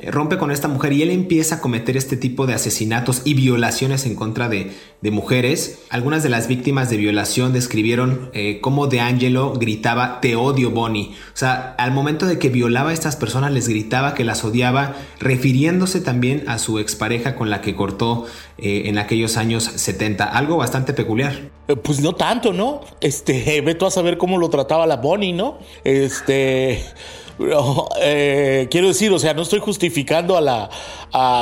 rompe 0.05 0.37
con 0.37 0.51
esta 0.51 0.67
mujer 0.67 0.93
y 0.93 1.01
él 1.01 1.09
empieza 1.09 1.55
a 1.55 1.61
cometer 1.61 1.97
este 1.97 2.17
tipo 2.17 2.45
de 2.45 2.53
asesinatos 2.53 3.21
y 3.25 3.33
violaciones 3.33 4.05
en 4.05 4.15
contra 4.15 4.49
de, 4.49 4.71
mujeres. 5.11 5.79
Algunas 5.89 6.21
de 6.21 6.29
las 6.29 6.49
víctimas 6.49 6.89
de 6.89 6.97
violación 6.97 7.53
describieron 7.53 8.29
eh, 8.33 8.59
cómo 8.61 8.87
De 8.87 8.99
Angelo 8.99 9.53
gritaba 9.53 10.19
te 10.19 10.35
odio 10.35 10.71
Bonnie. 10.71 11.15
O 11.33 11.37
sea, 11.37 11.75
al 11.77 11.91
momento 11.91 12.25
de 12.25 12.39
que 12.39 12.49
violaba 12.49 12.89
a 12.89 12.93
estas 12.93 13.15
personas 13.15 13.53
les 13.53 13.69
gritaba 13.69 14.13
que 14.13 14.25
las 14.25 14.43
odiaba, 14.43 14.95
refiriéndose 15.19 16.01
también 16.01 16.43
a 16.47 16.57
su 16.57 16.77
expareja 16.79 17.35
con 17.35 17.49
la 17.49 17.61
que 17.61 17.73
cortó 17.73 18.25
eh, 18.57 18.83
en 18.85 18.97
aquellos 18.97 19.37
años 19.37 19.63
70. 19.63 20.25
Algo 20.25 20.57
bastante 20.57 20.93
peculiar. 20.93 21.51
Pues 21.83 22.01
no 22.01 22.13
tanto, 22.13 22.51
¿no? 22.51 22.81
Este, 22.99 23.61
ve 23.65 23.75
tú 23.75 23.85
a 23.85 23.91
saber 23.91 24.17
cómo 24.17 24.37
lo 24.37 24.49
trataba 24.49 24.85
la 24.85 24.97
Bonnie, 24.97 25.33
¿no? 25.33 25.57
Este... 25.83 26.83
Eh, 27.39 28.67
quiero 28.71 28.87
decir, 28.87 29.11
o 29.11 29.19
sea, 29.19 29.33
no 29.33 29.43
estoy 29.43 29.59
justificando 29.59 30.37
a 30.37 30.41
la, 30.41 30.69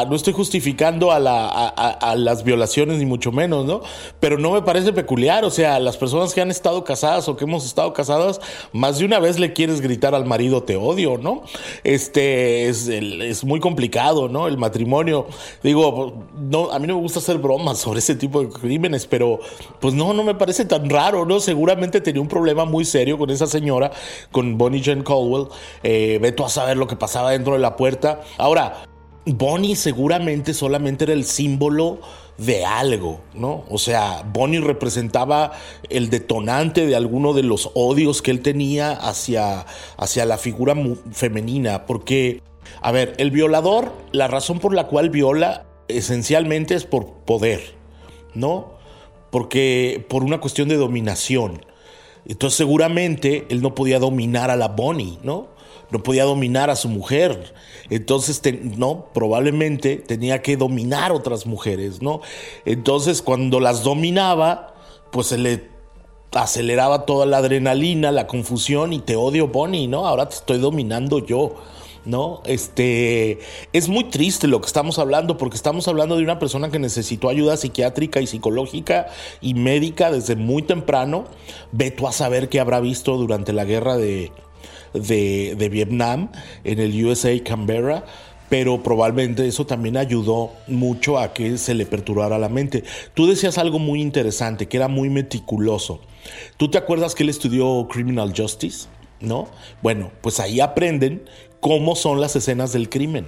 no 0.07 0.15
estoy 0.15 0.33
justificando 0.33 1.11
a, 1.11 1.19
la, 1.19 1.47
a, 1.47 2.15
las 2.15 2.43
violaciones 2.43 2.97
ni 2.97 3.05
mucho 3.05 3.31
menos, 3.31 3.65
¿no? 3.65 3.81
Pero 4.19 4.37
no 4.37 4.51
me 4.51 4.61
parece 4.61 4.93
peculiar, 4.93 5.45
o 5.45 5.49
sea, 5.49 5.79
las 5.79 5.97
personas 5.97 6.33
que 6.33 6.41
han 6.41 6.51
estado 6.51 6.83
casadas 6.83 7.27
o 7.29 7.37
que 7.37 7.45
hemos 7.45 7.65
estado 7.65 7.93
casadas, 7.93 8.41
más 8.73 8.99
de 8.99 9.05
una 9.05 9.19
vez 9.19 9.39
le 9.39 9.53
quieres 9.53 9.81
gritar 9.81 10.15
al 10.15 10.25
marido 10.25 10.63
te 10.63 10.75
odio, 10.75 11.17
¿no? 11.17 11.43
Este 11.83 12.67
es, 12.67 12.87
es 12.87 13.43
muy 13.43 13.59
complicado, 13.59 14.27
¿no? 14.27 14.47
El 14.47 14.57
matrimonio, 14.57 15.27
digo, 15.63 16.25
no, 16.37 16.71
a 16.71 16.79
mí 16.79 16.87
no 16.87 16.95
me 16.95 17.01
gusta 17.01 17.19
hacer 17.19 17.37
bromas 17.37 17.77
sobre 17.77 17.99
ese 17.99 18.15
tipo 18.15 18.41
de 18.41 18.49
crímenes, 18.49 19.07
pero 19.07 19.39
pues 19.79 19.93
no, 19.93 20.13
no 20.13 20.23
me 20.23 20.35
parece 20.35 20.65
tan 20.65 20.89
raro, 20.89 21.25
¿no? 21.25 21.39
Seguramente 21.39 22.01
tenía 22.01 22.21
un 22.21 22.27
problema 22.27 22.65
muy 22.65 22.85
serio 22.85 23.17
con 23.17 23.29
esa 23.29 23.47
señora, 23.47 23.91
con 24.31 24.57
Bonnie 24.57 24.81
Jane 24.83 25.03
Caldwell 25.03 25.47
eh, 25.87 26.35
a 26.43 26.49
saber 26.49 26.77
lo 26.77 26.87
que 26.87 26.95
pasaba 26.95 27.31
dentro 27.31 27.53
de 27.53 27.59
la 27.59 27.75
puerta. 27.75 28.21
Ahora, 28.39 28.85
Bonnie 29.25 29.75
seguramente 29.75 30.55
solamente 30.55 31.03
era 31.03 31.13
el 31.13 31.25
símbolo 31.25 31.99
de 32.39 32.65
algo, 32.65 33.21
¿no? 33.35 33.63
O 33.69 33.77
sea, 33.77 34.23
Bonnie 34.33 34.61
representaba 34.61 35.51
el 35.89 36.09
detonante 36.09 36.87
de 36.87 36.95
alguno 36.95 37.33
de 37.33 37.43
los 37.43 37.69
odios 37.75 38.23
que 38.23 38.31
él 38.31 38.41
tenía 38.41 38.93
hacia, 38.93 39.67
hacia 39.97 40.25
la 40.25 40.39
figura 40.39 40.75
femenina, 41.11 41.85
porque, 41.85 42.41
a 42.81 42.91
ver, 42.91 43.13
el 43.19 43.29
violador, 43.29 43.91
la 44.11 44.27
razón 44.27 44.57
por 44.57 44.73
la 44.73 44.87
cual 44.87 45.11
viola 45.11 45.67
esencialmente 45.87 46.73
es 46.73 46.85
por 46.85 47.13
poder, 47.25 47.75
¿no? 48.33 48.73
Porque 49.29 50.03
por 50.09 50.23
una 50.23 50.39
cuestión 50.39 50.67
de 50.67 50.77
dominación. 50.77 51.63
Entonces 52.27 52.57
seguramente 52.57 53.45
él 53.49 53.61
no 53.61 53.75
podía 53.75 53.99
dominar 53.99 54.49
a 54.49 54.55
la 54.55 54.69
Bonnie, 54.69 55.19
¿no? 55.21 55.53
No 55.91 56.03
podía 56.03 56.23
dominar 56.23 56.69
a 56.69 56.75
su 56.75 56.89
mujer. 56.89 57.53
Entonces, 57.89 58.41
no, 58.77 59.07
probablemente 59.13 59.97
tenía 59.97 60.41
que 60.41 60.57
dominar 60.57 61.11
otras 61.11 61.45
mujeres, 61.45 62.01
¿no? 62.01 62.21
Entonces, 62.65 63.21
cuando 63.21 63.59
las 63.59 63.83
dominaba, 63.83 64.73
pues 65.11 65.27
se 65.27 65.37
le 65.37 65.69
aceleraba 66.31 67.05
toda 67.05 67.25
la 67.25 67.37
adrenalina, 67.37 68.11
la 68.11 68.27
confusión 68.27 68.93
y 68.93 68.99
te 68.99 69.15
odio, 69.15 69.47
Bonnie, 69.47 69.87
¿no? 69.87 70.05
Ahora 70.07 70.27
te 70.27 70.35
estoy 70.35 70.59
dominando 70.59 71.19
yo. 71.19 71.55
¿no? 72.05 72.41
Este 72.45 73.39
es 73.73 73.89
muy 73.89 74.05
triste 74.05 74.47
lo 74.47 74.61
que 74.61 74.67
estamos 74.67 74.99
hablando 74.99 75.37
porque 75.37 75.57
estamos 75.57 75.87
hablando 75.87 76.17
de 76.17 76.23
una 76.23 76.37
persona 76.37 76.69
que 76.69 76.77
necesitó 76.77 77.29
ayuda 77.29 77.57
psiquiátrica 77.57 78.21
y 78.21 78.27
psicológica 78.27 79.07
y 79.41 79.55
médica 79.55 80.11
desde 80.11 80.35
muy 80.35 80.61
temprano. 80.61 81.25
Ve 81.71 81.91
tú 81.91 82.07
a 82.07 82.11
saber 82.11 82.47
qué 82.47 82.59
habrá 82.59 82.79
visto 82.79 83.17
durante 83.17 83.53
la 83.53 83.65
guerra 83.65 83.97
de, 83.97 84.31
de, 84.99 85.69
Vietnam 85.71 86.29
en 86.63 86.79
el 86.79 87.05
USA 87.05 87.31
Canberra 87.43 88.05
pero 88.47 88.83
probablemente 88.83 89.47
eso 89.47 89.65
también 89.65 89.97
ayudó 89.97 90.51
mucho 90.67 91.17
a 91.17 91.33
que 91.33 91.57
se 91.57 91.73
le 91.73 91.87
perturbara 91.87 92.37
la 92.37 92.47
mente. 92.47 92.83
Tú 93.15 93.25
decías 93.25 93.57
algo 93.57 93.79
muy 93.79 94.03
interesante, 94.03 94.67
que 94.67 94.77
era 94.77 94.87
muy 94.87 95.09
meticuloso. 95.09 95.99
¿Tú 96.55 96.69
te 96.69 96.77
acuerdas 96.77 97.15
que 97.15 97.23
él 97.23 97.29
estudió 97.29 97.87
Criminal 97.89 98.33
Justice? 98.37 98.87
¿No? 99.19 99.47
Bueno, 99.81 100.11
pues 100.21 100.39
ahí 100.39 100.59
aprenden 100.59 101.25
cómo 101.59 101.95
son 101.95 102.21
las 102.21 102.35
escenas 102.35 102.71
del 102.71 102.87
crimen. 102.87 103.25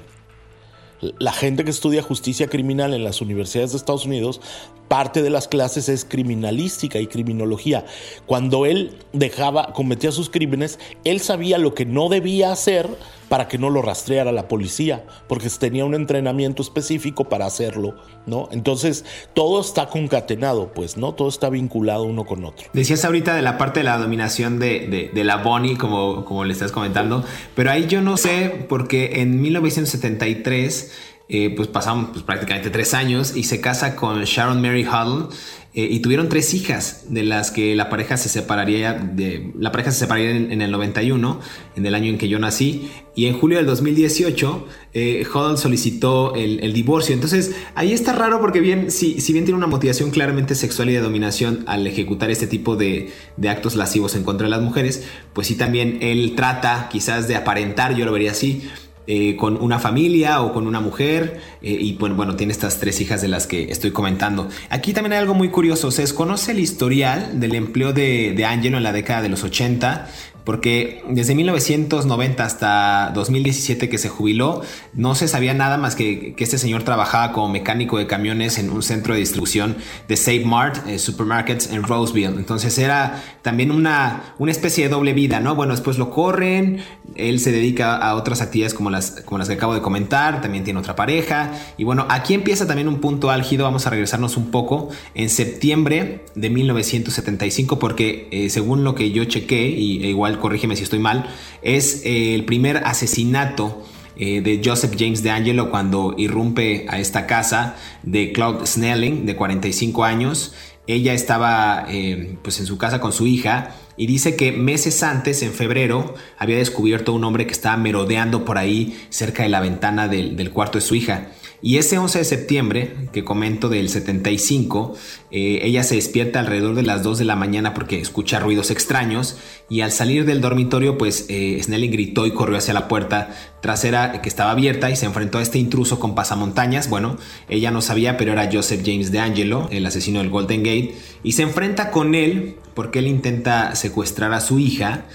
La 1.02 1.32
gente 1.32 1.64
que 1.64 1.70
estudia 1.70 2.02
justicia 2.02 2.48
criminal 2.48 2.94
en 2.94 3.04
las 3.04 3.22
universidades 3.22 3.72
de 3.72 3.78
Estados 3.78 4.06
Unidos 4.06 4.42
parte 4.88 5.22
de 5.22 5.30
las 5.30 5.48
clases 5.48 5.90
es 5.90 6.06
criminalística 6.06 7.00
y 7.00 7.08
criminología. 7.08 7.86
Cuando 8.26 8.66
él 8.66 8.98
dejaba, 9.14 9.74
cometía 9.74 10.12
sus 10.12 10.30
crímenes, 10.30 10.80
él 11.04 11.20
sabía 11.20 11.58
lo 11.58 11.76
que 11.76 11.86
no 11.86 12.10
debía 12.10 12.52
hacer 12.52 12.90
para 13.30 13.48
que 13.48 13.58
no 13.58 13.70
lo 13.70 13.82
rastreara 13.82 14.32
la 14.32 14.48
policía, 14.48 15.06
porque 15.28 15.50
tenía 15.50 15.86
un 15.86 15.96
entrenamiento 15.96 16.62
específico 16.62 17.26
para 17.26 17.46
hacerlo, 17.46 17.96
¿no? 18.26 18.50
Entonces, 18.52 19.06
todo 19.34 19.62
está 19.62 19.88
concatenado, 19.88 20.72
pues, 20.74 20.98
¿no? 20.98 21.14
Todo 21.14 21.30
está 21.30 21.50
vinculado 21.50 22.04
uno 22.04 22.26
con 22.26 22.44
otro. 22.46 22.68
Decías 22.74 23.04
ahorita 23.06 23.36
de 23.36 23.42
la 23.42 23.58
parte 23.58 23.82
de 23.82 23.86
la 23.86 23.98
dominación 23.98 24.60
de, 24.60 25.12
de, 25.14 25.24
la 25.24 25.38
Bonnie, 25.38 25.78
como, 25.78 26.26
como 26.26 26.46
le 26.46 26.54
estás 26.54 26.72
comentando, 26.72 27.24
pero 27.56 27.72
ahí 27.72 27.88
yo 27.88 28.02
no 28.02 28.18
sé, 28.18 28.66
porque 28.70 29.22
en 29.22 29.42
1973 29.42 30.92
eh, 31.30 31.54
pues 31.56 31.68
pasaron 31.68 32.14
pues, 32.14 32.24
prácticamente 32.24 32.70
tres 32.70 32.94
años 32.94 33.36
y 33.36 33.44
se 33.44 33.60
casa 33.60 33.98
con 33.98 34.24
Sharon 34.24 34.62
Mary 34.62 34.88
Huddle 34.88 35.28
eh, 35.74 35.86
y 35.92 36.00
tuvieron 36.00 36.30
tres 36.30 36.54
hijas 36.54 37.04
de 37.10 37.24
las 37.24 37.52
que 37.52 37.76
la 37.76 37.90
pareja 37.90 38.16
se 38.16 38.30
separaría 38.30 39.14
la 39.60 39.72
pareja 39.72 39.92
se 39.92 40.00
separaría 40.00 40.32
en, 40.32 40.62
el 40.62 40.72
91 40.72 41.40
en 41.76 41.86
el 41.86 41.94
año 41.96 42.10
en 42.10 42.18
que 42.18 42.30
yo 42.30 42.40
nací 42.40 42.90
y 43.14 43.26
en 43.26 43.38
julio 43.38 43.58
del 43.58 43.68
2018 43.68 44.68
eh, 44.94 45.28
Huddle 45.32 45.58
solicitó 45.58 46.34
el, 46.34 46.72
divorcio. 46.72 47.14
Entonces 47.14 47.56
ahí 47.76 47.92
está 47.92 48.14
raro 48.14 48.40
porque 48.40 48.62
bien 48.62 48.90
si, 48.90 49.20
si 49.20 49.34
bien 49.34 49.44
tiene 49.44 49.58
una 49.58 49.68
motivación 49.68 50.12
claramente 50.12 50.56
sexual 50.56 50.90
y 50.90 50.94
de 50.94 51.02
dominación 51.02 51.66
al 51.68 51.86
ejecutar 51.86 52.32
este 52.32 52.48
tipo 52.48 52.78
de, 52.78 53.12
de 53.36 53.50
actos 53.50 53.76
lascivos 53.76 54.16
en 54.16 54.24
contra 54.24 54.46
de 54.46 54.52
las 54.52 54.62
mujeres 54.62 55.04
pues 55.34 55.48
sí 55.48 55.56
también 55.56 56.00
él 56.02 56.36
trata 56.38 56.88
quizás 56.90 57.28
de 57.28 57.36
aparentar 57.36 57.96
yo 57.96 58.06
lo 58.06 58.14
vería 58.14 58.32
así 58.32 58.70
eh, 59.08 59.36
con 59.38 59.56
una 59.62 59.80
familia 59.80 60.42
o 60.42 60.52
con 60.54 60.68
una 60.68 60.82
mujer 60.82 61.40
eh, 61.62 61.72
y 61.72 61.94
bueno, 61.94 62.16
bueno, 62.16 62.36
tiene 62.36 62.52
estas 62.52 62.80
tres 62.80 63.00
hijas 63.00 63.22
de 63.22 63.30
las 63.30 63.48
que 63.48 63.72
estoy 63.72 63.92
comentando. 63.92 64.50
Aquí 64.70 64.94
también 64.94 65.14
hay 65.14 65.20
algo 65.20 65.34
muy 65.34 65.50
curioso, 65.50 65.92
se 65.92 66.02
desconoce 66.02 66.52
el 66.52 66.60
historial 66.60 67.40
del 67.40 67.56
empleo 67.56 67.94
de, 67.94 68.34
de 68.36 68.46
Angelo 68.46 68.78
en 68.78 68.84
la 68.84 68.92
década 68.92 69.22
de 69.22 69.30
los 69.30 69.44
80 69.44 70.10
porque 70.48 71.04
desde 71.10 71.36
1990 71.36 72.46
hasta 72.46 73.12
2017 73.14 73.90
que 73.90 73.98
se 73.98 74.08
jubiló, 74.08 74.62
no 74.94 75.14
se 75.14 75.28
sabía 75.28 75.54
nada 75.54 75.78
más 75.78 75.94
que, 75.98 76.36
que 76.36 76.44
este 76.46 76.58
señor 76.58 76.84
trabajaba 76.84 77.34
como 77.34 77.50
mecánico 77.50 77.98
de 77.98 78.08
camiones 78.08 78.58
en 78.58 78.70
un 78.70 78.82
centro 78.82 79.14
de 79.14 79.20
distribución 79.20 79.76
de 80.08 80.16
Save 80.16 80.46
Mart 80.46 80.88
eh, 80.88 81.00
Supermarkets 81.00 81.70
en 81.74 81.84
Roseville. 81.84 82.38
Entonces 82.38 82.78
era 82.78 83.22
también 83.42 83.72
una, 83.72 84.36
una 84.38 84.52
especie 84.52 84.86
de 84.86 84.90
doble 84.90 85.12
vida, 85.12 85.42
¿no? 85.42 85.54
Bueno, 85.54 85.74
después 85.74 85.98
lo 85.98 86.12
corren, 86.12 86.80
él 87.16 87.42
se 87.42 87.52
dedica 87.52 87.98
a 87.98 88.16
otras 88.16 88.40
actividades 88.40 88.74
como 88.74 88.90
las, 88.90 89.24
como 89.26 89.40
las 89.40 89.50
que 89.50 89.56
acabo 89.56 89.74
de 89.74 89.82
comentar, 89.82 90.40
también 90.40 90.64
tiene 90.64 90.80
otra 90.80 90.96
pareja. 90.96 91.52
Y 91.78 91.84
bueno, 91.84 92.06
aquí 92.08 92.34
empieza 92.34 92.66
también 92.66 92.88
un 92.88 93.02
punto 93.02 93.32
álgido, 93.32 93.66
vamos 93.66 93.86
a 93.86 93.90
regresarnos 93.90 94.38
un 94.38 94.50
poco, 94.50 94.88
en 95.14 95.30
septiembre 95.30 96.24
de 96.36 96.50
1975, 96.50 97.80
porque 97.80 98.30
eh, 98.32 98.50
según 98.50 98.86
lo 98.86 98.96
que 98.96 99.12
yo 99.12 99.26
chequé, 99.26 99.68
y 99.68 100.06
e 100.06 100.08
igual 100.08 100.37
corrígeme 100.40 100.76
si 100.76 100.84
estoy 100.84 101.00
mal, 101.00 101.28
es 101.62 102.02
eh, 102.06 102.36
el 102.36 102.46
primer 102.46 102.78
asesinato 102.78 103.84
eh, 104.20 104.42
de 104.42 104.62
Joseph 104.64 104.96
James 104.98 105.22
DeAngelo 105.22 105.70
cuando 105.70 106.16
irrumpe 106.18 106.88
a 106.90 107.00
esta 107.00 107.28
casa 107.28 107.76
de 108.02 108.32
Claude 108.32 108.66
Snelling, 108.66 109.26
de 109.26 109.36
45 109.36 110.04
años. 110.04 110.54
Ella 110.88 111.14
estaba 111.14 111.86
eh, 111.90 112.38
pues 112.42 112.60
en 112.60 112.66
su 112.66 112.78
casa 112.78 113.00
con 113.00 113.12
su 113.12 113.28
hija 113.28 113.76
y 113.96 114.08
dice 114.08 114.36
que 114.36 114.52
meses 114.52 115.04
antes, 115.04 115.44
en 115.44 115.52
febrero, 115.52 116.16
había 116.38 116.58
descubierto 116.58 117.14
un 117.14 117.24
hombre 117.26 117.46
que 117.46 117.52
estaba 117.52 117.78
merodeando 117.78 118.46
por 118.46 118.58
ahí 118.58 118.98
cerca 119.10 119.44
de 119.44 119.50
la 119.50 119.60
ventana 119.60 120.08
del 120.08 120.52
cuarto 120.52 120.78
de 120.78 120.82
su 120.82 120.96
hija. 120.96 121.28
Y 121.62 121.78
ese 121.78 121.98
11 121.98 122.20
de 122.20 122.26
septiembre, 122.26 123.10
que 123.12 123.24
comento 123.24 123.68
del 123.68 123.90
75, 123.90 124.96
eh, 125.32 125.60
ella 125.64 125.84
se 125.84 125.96
despierta 125.96 126.40
alrededor 126.40 126.76
de 126.76 126.84
las 126.84 127.02
2 127.02 127.18
de 127.18 127.26
la 127.26 127.36
mañana 127.36 127.74
porque 127.74 128.00
escucha 128.00 128.40
ruidos 128.40 128.70
extraños 128.70 129.38
y 129.68 129.82
al 129.82 129.92
salir 129.92 130.26
del 130.26 130.40
dormitorio, 130.40 130.98
pues 130.98 131.26
eh, 131.30 131.60
Snelling 131.62 131.92
gritó 131.92 132.28
y 132.28 132.32
corrió 132.32 132.58
hacia 132.58 132.76
la 132.76 132.88
puerta 132.88 133.36
trasera 133.62 134.22
que 134.22 134.30
estaba 134.30 134.52
abierta 134.52 134.92
y 134.92 134.96
se 134.96 135.08
enfrentó 135.08 135.40
a 135.40 135.42
este 135.42 135.58
intruso 135.58 136.00
con 136.00 136.14
pasamontañas. 136.14 136.90
Bueno, 136.90 137.18
ella 137.50 137.72
no 137.72 137.82
sabía, 137.82 138.18
pero 138.18 138.34
era 138.34 138.50
Joseph 138.52 138.84
James 138.86 139.12
DeAngelo, 139.12 139.68
el 139.72 139.86
asesino 139.86 140.20
del 140.20 140.30
Golden 140.30 140.62
Gate, 140.62 140.96
y 141.24 141.32
se 141.32 141.42
enfrenta 141.42 141.90
con 141.90 142.14
él 142.14 142.58
porque 142.76 143.00
él 143.00 143.08
intenta 143.08 143.76
secuestrar 143.76 144.34
a 144.34 144.42
su 144.42 144.60
hija 144.60 145.06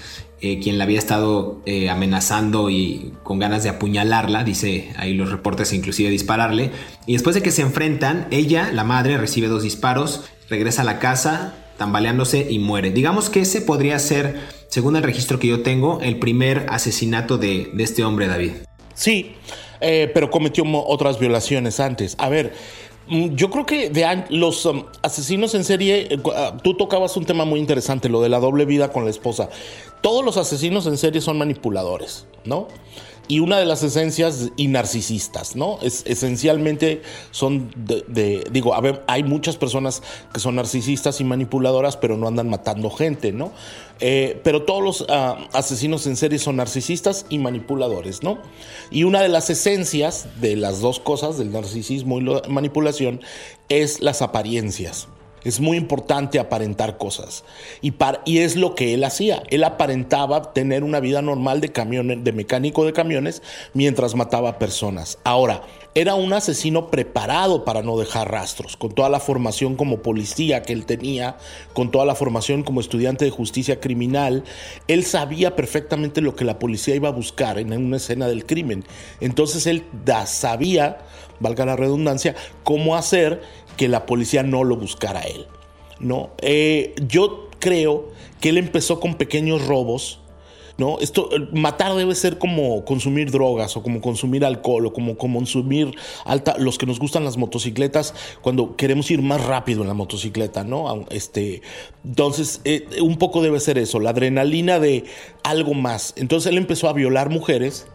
eh, 0.45 0.59
quien 0.59 0.77
la 0.77 0.83
había 0.83 0.99
estado 0.99 1.61
eh, 1.65 1.89
amenazando 1.89 2.69
y 2.69 3.13
con 3.23 3.39
ganas 3.39 3.63
de 3.63 3.69
apuñalarla, 3.69 4.43
dice 4.43 4.91
ahí 4.97 5.13
los 5.13 5.31
reportes, 5.31 5.71
inclusive 5.71 6.09
dispararle. 6.09 6.69
Y 7.05 7.13
después 7.13 7.33
de 7.33 7.41
que 7.41 7.49
se 7.49 7.61
enfrentan, 7.61 8.27
ella, 8.29 8.69
la 8.73 8.83
madre, 8.83 9.17
recibe 9.17 9.47
dos 9.47 9.63
disparos, 9.63 10.25
regresa 10.49 10.81
a 10.81 10.85
la 10.85 10.99
casa, 10.99 11.55
tambaleándose 11.77 12.45
y 12.51 12.59
muere. 12.59 12.91
Digamos 12.91 13.29
que 13.29 13.39
ese 13.39 13.61
podría 13.61 13.97
ser, 13.99 14.41
según 14.67 14.97
el 14.97 15.03
registro 15.03 15.39
que 15.39 15.47
yo 15.47 15.61
tengo, 15.61 16.01
el 16.01 16.19
primer 16.19 16.65
asesinato 16.67 17.37
de, 17.37 17.71
este 17.77 18.03
hombre, 18.03 18.27
David. 18.27 18.51
Sí, 18.95 19.35
eh, 19.79 20.11
pero 20.13 20.29
cometió 20.29 20.65
otras 20.65 21.19
violaciones 21.19 21.79
antes. 21.79 22.17
A 22.19 22.27
ver, 22.27 22.53
yo 23.35 23.49
creo 23.49 23.65
que 23.65 23.91
los 24.29 24.65
um, 24.65 24.85
asesinos 25.01 25.53
en 25.55 25.63
serie, 25.63 26.19
ah, 26.35 26.57
tú 26.63 26.75
tocabas 26.75 27.15
un 27.17 27.25
tema 27.25 27.45
muy 27.45 27.59
interesante, 27.59 28.09
lo 28.09 28.21
de 28.21 28.29
la 28.29 28.39
doble 28.39 28.65
vida 28.65 28.91
con 28.91 29.05
la 29.05 29.11
esposa 29.11 29.49
todos 30.03 30.23
los 30.23 30.35
asesinos 30.35 30.85
en 30.85 30.97
serie 30.97 31.21
son 31.21 31.37
manipuladores, 31.37 32.27
¿no? 32.43 32.67
Y 33.27 33.39
una 33.39 33.57
de 33.57 33.65
las 33.65 33.83
esencias 33.83 34.49
y 34.57 34.67
narcisistas, 34.67 35.55
¿no? 35.55 35.79
Es, 35.81 36.03
esencialmente 36.05 37.01
son 37.31 37.71
de, 37.75 38.43
digo, 38.51 38.73
a 38.73 38.81
ver, 38.81 39.03
hay 39.07 39.23
muchas 39.23 39.55
personas 39.55 40.03
que 40.33 40.41
son 40.41 40.55
narcisistas 40.55 41.21
y 41.21 41.23
manipuladoras, 41.23 41.95
pero 41.95 42.17
no 42.17 42.27
andan 42.27 42.49
matando 42.49 42.89
gente, 42.89 43.31
¿no? 43.31 43.51
Eh, 44.01 44.41
pero 44.43 44.63
todos 44.63 44.83
los 44.83 45.05
ah, 45.07 45.37
asesinos 45.53 46.05
en 46.07 46.17
serie 46.17 46.37
son 46.37 46.57
narcisistas 46.57 47.25
y 47.29 47.37
manipuladores, 47.39 48.23
¿no? 48.23 48.39
Y 48.91 49.05
una 49.05 49.21
de 49.21 49.29
las 49.29 49.49
esencias 49.49 50.27
de 50.41 50.57
las 50.57 50.81
dos 50.81 50.99
cosas, 50.99 51.37
del 51.37 51.51
narcisismo 51.51 52.19
y 52.19 52.23
la 52.23 52.41
manipulación, 52.49 53.21
es 53.69 54.01
las 54.01 54.21
apariencias. 54.21 55.07
Es 55.43 55.59
muy 55.59 55.77
importante 55.77 56.39
aparentar 56.39 56.97
cosas. 56.97 57.43
Y, 57.81 57.93
es 58.37 58.55
lo 58.55 58.75
que 58.75 58.93
él 58.93 59.03
hacía. 59.03 59.43
Él 59.49 59.63
aparentaba 59.63 60.53
tener 60.53 60.83
una 60.83 60.99
vida 60.99 61.21
normal 61.21 61.61
de, 61.61 61.69
de 61.69 62.31
mecánico 62.31 62.85
de 62.85 62.93
camiones 62.93 63.41
mientras 63.73 64.15
mataba 64.15 64.59
personas. 64.59 65.17
Ahora, 65.23 65.63
era 65.95 66.15
un 66.15 66.33
asesino 66.33 66.89
preparado 66.89 67.65
para 67.65 67.83
no 67.83 67.99
dejar 67.99 68.31
rastros, 68.31 68.77
con 68.77 68.93
toda 68.93 69.09
la 69.09 69.19
formación 69.19 69.75
como 69.75 69.99
policía 69.99 70.63
que 70.63 70.73
él 70.73 70.87
tenía, 70.87 71.37
con 71.73 71.91
toda 71.91 72.03
la 72.03 72.15
formación 72.15 72.63
como 72.63 72.81
estudiante 72.81 73.25
de 73.25 73.31
justicia 73.31 73.79
criminal. 73.79 74.43
Él 74.87 75.03
sabía 75.03 75.55
perfectamente 75.55 76.21
lo 76.21 76.35
que 76.35 76.45
la 76.45 76.57
policía 76.57 76.95
iba 76.95 77.09
a 77.09 77.11
buscar 77.11 77.59
en 77.59 77.71
una 77.73 77.97
escena 77.97 78.27
del 78.27 78.47
crimen. 78.47 78.83
Entonces 79.21 79.67
él 79.67 79.83
sabía, 80.25 80.97
valga 81.39 81.63
la 81.65 81.75
redundancia, 81.75 82.33
cómo 82.63 82.95
hacer 82.95 83.43
que 83.77 83.87
la 83.87 84.05
policía 84.05 84.43
no 84.43 84.63
lo 84.63 84.77
buscara 84.77 85.21
a 85.21 85.23
él. 85.23 85.47
¿no? 85.99 86.31
Eh, 86.41 86.93
yo 87.07 87.49
creo 87.59 88.09
que 88.39 88.49
él 88.49 88.57
empezó 88.57 88.99
con 88.99 89.15
pequeños 89.15 89.65
robos. 89.65 90.19
¿no? 90.75 90.97
Esto, 90.99 91.29
matar 91.51 91.93
debe 91.93 92.15
ser 92.15 92.39
como 92.39 92.83
consumir 92.83 93.29
drogas 93.29 93.77
o 93.77 93.83
como 93.83 94.01
consumir 94.01 94.43
alcohol 94.43 94.87
o 94.87 94.93
como, 94.93 95.17
consumir 95.17 95.95
alta, 96.25 96.55
los 96.57 96.79
que 96.79 96.87
nos 96.87 96.99
gustan 96.99 97.23
las 97.23 97.37
motocicletas 97.37 98.15
cuando 98.41 98.75
queremos 98.75 99.09
ir 99.11 99.21
más 99.21 99.45
rápido 99.45 99.83
en 99.83 99.87
la 99.87 99.93
motocicleta, 99.93 100.63
¿no? 100.63 101.05
Este, 101.11 101.61
entonces, 102.03 102.59
eh, 102.65 102.87
un 103.01 103.17
poco 103.17 103.43
debe 103.43 103.59
ser 103.59 103.77
eso, 103.77 103.99
la 103.99 104.09
adrenalina 104.09 104.79
de 104.79 105.03
algo 105.43 105.75
más. 105.75 106.15
Entonces 106.17 106.51
él 106.51 106.57
empezó 106.57 106.89
a 106.89 106.93
violar 106.93 107.29
mujeres, 107.29 107.85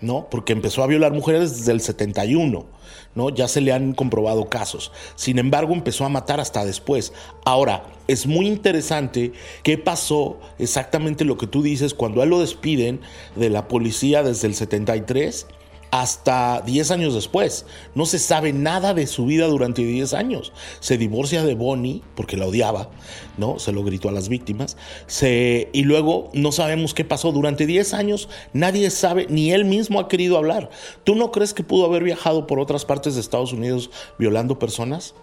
¿no? 0.00 0.28
Porque 0.30 0.52
empezó 0.52 0.82
a 0.82 0.86
violar 0.86 1.12
mujeres 1.12 1.56
desde 1.56 1.72
el 1.72 1.80
71. 1.80 2.66
¿no? 3.14 3.30
Ya 3.30 3.48
se 3.48 3.60
le 3.60 3.72
han 3.72 3.94
comprobado 3.94 4.48
casos. 4.48 4.92
Sin 5.16 5.38
embargo, 5.38 5.74
empezó 5.74 6.04
a 6.04 6.08
matar 6.08 6.40
hasta 6.40 6.64
después. 6.64 7.12
Ahora, 7.44 7.84
es 8.06 8.26
muy 8.26 8.46
interesante 8.46 9.32
qué 9.62 9.76
pasó 9.76 10.38
exactamente 10.58 11.24
lo 11.24 11.36
que 11.36 11.46
tú 11.46 11.62
dices 11.62 11.94
cuando 11.94 12.20
a 12.20 12.24
él 12.24 12.30
lo 12.30 12.40
despiden 12.40 13.00
de 13.36 13.50
la 13.50 13.68
policía 13.68 14.22
desde 14.22 14.46
el 14.46 14.54
73 14.54 15.46
hasta 15.90 16.62
10 16.64 16.90
años 16.90 17.14
después. 17.14 17.66
No 17.94 18.06
se 18.06 18.18
sabe 18.18 18.52
nada 18.52 18.94
de 18.94 19.06
su 19.06 19.26
vida 19.26 19.46
durante 19.46 19.82
10 19.82 20.14
años. 20.14 20.52
Se 20.80 20.98
divorcia 20.98 21.44
de 21.44 21.54
Bonnie 21.54 22.02
porque 22.14 22.36
la 22.36 22.46
odiaba, 22.46 22.90
¿no? 23.36 23.58
Se 23.58 23.72
lo 23.72 23.84
gritó 23.84 24.08
a 24.08 24.12
las 24.12 24.28
víctimas. 24.28 24.76
Y 25.20 25.82
luego 25.84 26.30
no 26.34 26.52
sabemos 26.52 26.94
qué 26.94 27.04
pasó. 27.04 27.32
Durante 27.32 27.66
10 27.66 27.94
años 27.94 28.28
nadie 28.52 28.90
sabe, 28.90 29.26
ni 29.28 29.52
él 29.52 29.64
mismo 29.64 30.00
ha 30.00 30.08
querido 30.08 30.36
hablar. 30.36 30.70
¿Tú 31.04 31.14
no 31.14 31.32
crees 31.32 31.54
que 31.54 31.62
pudo 31.62 31.86
haber 31.86 32.04
viajado 32.04 32.46
por 32.46 32.60
otras 32.60 32.84
partes 32.84 33.14
de 33.14 33.20
Estados 33.20 33.52
Unidos 33.52 33.90
violando 34.18 34.58
personas? 34.58 35.14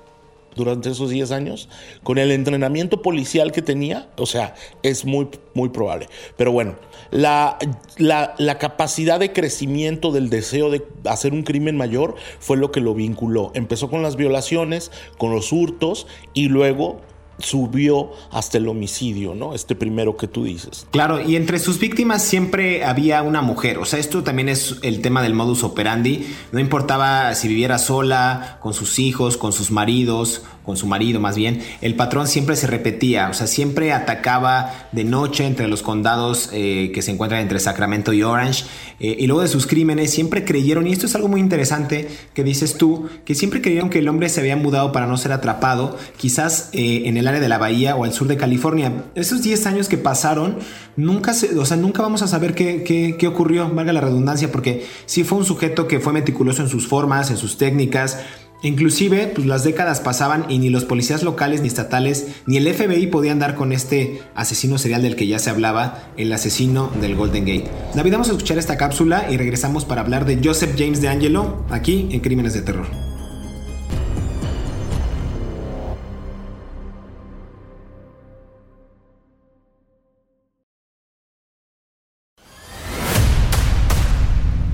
Durante 0.56 0.90
esos 0.90 1.10
10 1.10 1.32
años, 1.32 1.70
con 2.04 2.18
el 2.18 2.32
entrenamiento 2.32 3.02
policial 3.02 3.52
que 3.52 3.62
tenía, 3.62 4.10
o 4.18 4.26
sea, 4.26 4.56
es 4.84 5.06
muy, 5.06 5.30
muy 5.54 5.70
probable. 5.70 6.08
Pero 6.38 6.52
bueno, 6.52 6.76
la, 7.12 7.58
la, 7.98 8.58
capacidad 8.58 9.20
de 9.20 9.34
crecimiento 9.34 10.12
del 10.12 10.30
deseo 10.30 10.72
de 10.72 10.86
hacer 11.06 11.34
un 11.34 11.44
crimen 11.44 11.78
mayor 11.78 12.16
fue 12.40 12.58
lo 12.58 12.72
que 12.72 12.82
lo 12.82 12.94
vinculó. 12.94 13.52
Empezó 13.54 13.90
con 13.90 14.02
las 14.02 14.16
violaciones, 14.16 14.92
con 15.18 15.32
los 15.32 15.52
hurtos 15.52 16.08
y 16.34 16.48
luego 16.48 17.02
subió 17.40 18.12
hasta 18.32 18.58
el 18.58 18.68
homicidio, 18.68 19.36
¿no? 19.36 19.54
Este 19.54 19.76
primero 19.76 20.18
que 20.18 20.28
tú 20.28 20.44
dices. 20.46 20.88
Claro, 20.92 21.22
y 21.22 21.36
entre 21.36 21.60
sus 21.60 21.80
víctimas 21.80 22.24
siempre 22.24 22.84
había 22.84 23.22
una 23.22 23.42
mujer, 23.42 23.78
o 23.78 23.86
sea, 23.86 24.00
esto 24.00 24.24
también 24.24 24.50
es 24.50 24.78
el 24.82 25.02
tema 25.02 25.22
del 25.22 25.34
modus 25.34 25.64
operandi, 25.64 26.28
no 26.52 26.60
importaba 26.60 27.34
si 27.36 27.48
viviera 27.48 27.78
sola, 27.78 28.58
con 28.62 28.74
sus 28.74 29.00
hijos, 29.00 29.38
con 29.38 29.54
sus 29.54 29.72
maridos, 29.72 30.44
con 30.66 30.78
su 30.78 30.88
marido 30.88 31.20
más 31.20 31.36
bien, 31.36 31.62
el 31.82 31.96
patrón 31.96 32.28
siempre 32.28 32.56
se 32.56 32.68
repetía, 32.68 33.30
o 33.30 33.34
sea, 33.34 33.48
siempre 33.48 33.94
atacaba 33.94 34.90
de 34.92 35.04
noche 35.04 35.46
entre 35.46 35.68
los 35.68 35.82
condados 35.82 36.50
eh, 36.54 36.92
que 36.94 37.02
se 37.02 37.12
encuentran 37.12 37.42
entre 37.42 37.60
Sacramento 37.60 38.14
y 38.14 38.24
Orange, 38.24 38.66
eh, 39.00 39.16
y 39.20 39.28
luego 39.28 39.42
de 39.42 39.48
sus 39.48 39.68
crímenes 39.68 40.12
siempre 40.12 40.46
creyeron, 40.46 40.88
y 40.88 40.94
esto 40.94 41.06
es 41.06 41.16
algo 41.16 41.28
muy 41.28 41.40
interesante 41.40 42.08
que 42.34 42.44
dices 42.44 42.78
tú, 42.78 43.08
que 43.26 43.36
siempre 43.36 43.62
creyeron 43.62 43.90
que 43.90 44.00
el 44.00 44.08
hombre 44.08 44.30
se 44.30 44.40
había 44.40 44.56
mudado 44.56 44.92
para 44.92 45.08
no 45.08 45.18
ser 45.18 45.32
atrapado, 45.32 45.98
quizás 46.18 46.70
eh, 46.74 47.04
en 47.06 47.18
el 47.18 47.28
área 47.28 47.40
de 47.40 47.50
la 47.50 47.58
bahía 47.58 47.96
o 47.96 48.04
al 48.04 48.14
sur 48.14 48.28
de 48.28 48.38
California. 48.38 49.06
Esos 49.16 49.42
10 49.42 49.66
años 49.68 49.90
que 49.90 49.98
pasaron, 49.98 50.58
nunca, 50.96 51.34
se, 51.34 51.58
o 51.58 51.66
sea, 51.66 51.78
nunca 51.78 52.02
vamos 52.02 52.22
a 52.22 52.28
saber 52.28 52.56
qué, 52.56 52.84
qué, 52.84 53.16
qué 53.18 53.28
ocurrió, 53.28 53.70
valga 53.70 53.94
la 53.94 54.02
redundancia, 54.02 54.52
porque 54.52 54.86
sí 55.06 55.24
fue 55.24 55.38
un 55.38 55.46
sujeto 55.46 55.88
que 55.88 56.00
fue 56.00 56.14
meticuloso 56.14 56.62
en 56.62 56.70
sus 56.70 56.88
formas, 56.88 57.30
en 57.30 57.38
sus 57.38 57.58
técnicas, 57.58 58.20
Inclusive, 58.62 59.32
pues 59.36 59.46
las 59.46 59.64
décadas 59.64 60.00
pasaban 60.00 60.46
y 60.50 60.60
ni 60.60 60.70
los 60.70 60.86
policías 60.86 61.24
locales 61.24 61.62
ni 61.62 61.68
estatales 61.68 62.28
ni 62.46 62.58
el 62.58 62.74
FBI 62.74 63.08
podían 63.08 63.40
dar 63.40 63.56
con 63.56 63.72
este 63.72 64.22
asesino 64.34 64.78
serial 64.78 65.02
del 65.02 65.16
que 65.16 65.28
ya 65.28 65.40
se 65.40 65.50
hablaba, 65.50 66.10
el 66.18 66.34
asesino 66.34 66.92
del 67.00 67.16
Golden 67.16 67.46
Gate. 67.46 67.70
David, 67.94 68.14
vamos 68.14 68.30
a 68.30 68.32
escuchar 68.32 68.58
esta 68.58 68.78
cápsula 68.78 69.28
y 69.30 69.38
regresamos 69.38 69.86
para 69.86 70.02
hablar 70.02 70.26
de 70.26 70.40
Joseph 70.44 70.76
James 70.78 71.02
de 71.02 71.10
Angelo 71.10 71.64
aquí 71.70 72.08
en 72.12 72.22
Crímenes 72.22 72.54
de 72.54 72.62
Terror. 72.62 72.88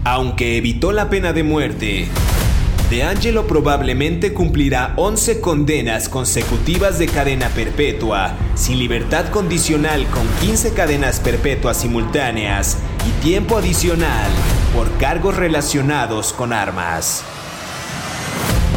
Aunque 0.03 0.57
evitó 0.57 0.91
la 0.91 1.09
pena 1.09 1.31
de 1.31 1.43
muerte, 1.43 2.07
de 2.91 3.03
Angelo 3.03 3.47
probablemente 3.47 4.33
cumplirá 4.33 4.91
11 4.97 5.39
condenas 5.39 6.09
consecutivas 6.09 6.99
de 6.99 7.07
cadena 7.07 7.47
perpetua, 7.47 8.33
sin 8.55 8.79
libertad 8.79 9.29
condicional 9.29 10.05
con 10.07 10.27
15 10.41 10.73
cadenas 10.73 11.21
perpetuas 11.21 11.77
simultáneas 11.77 12.79
y 13.07 13.23
tiempo 13.23 13.55
adicional 13.55 14.29
por 14.75 14.91
cargos 14.97 15.37
relacionados 15.37 16.33
con 16.33 16.51
armas. 16.51 17.23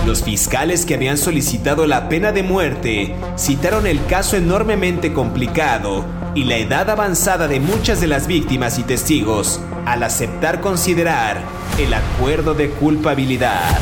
Los 0.06 0.22
fiscales 0.22 0.86
que 0.86 0.94
habían 0.94 1.18
solicitado 1.18 1.84
la 1.88 2.08
pena 2.08 2.30
de 2.30 2.44
muerte 2.44 3.16
citaron 3.36 3.84
el 3.84 4.06
caso 4.06 4.36
enormemente 4.36 5.12
complicado 5.12 6.04
y 6.36 6.44
la 6.44 6.58
edad 6.58 6.88
avanzada 6.88 7.48
de 7.48 7.58
muchas 7.58 8.00
de 8.00 8.06
las 8.06 8.28
víctimas 8.28 8.78
y 8.78 8.84
testigos 8.84 9.60
al 9.86 10.04
aceptar 10.04 10.60
considerar 10.60 11.42
el 11.80 11.92
acuerdo 11.92 12.54
de 12.54 12.70
culpabilidad. 12.70 13.76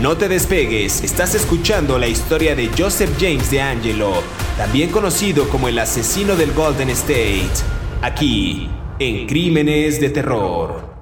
No 0.00 0.16
te 0.16 0.28
despegues, 0.28 1.04
estás 1.04 1.36
escuchando 1.36 1.98
la 1.98 2.08
historia 2.08 2.56
de 2.56 2.68
Joseph 2.76 3.10
James 3.18 3.50
de 3.50 3.60
Angelo, 3.60 4.12
también 4.56 4.90
conocido 4.90 5.48
como 5.48 5.68
el 5.68 5.78
asesino 5.78 6.34
del 6.34 6.52
Golden 6.52 6.90
State, 6.90 7.48
aquí 8.02 8.68
en 8.98 9.26
Crímenes 9.28 10.00
de 10.00 10.10
Terror. 10.10 10.92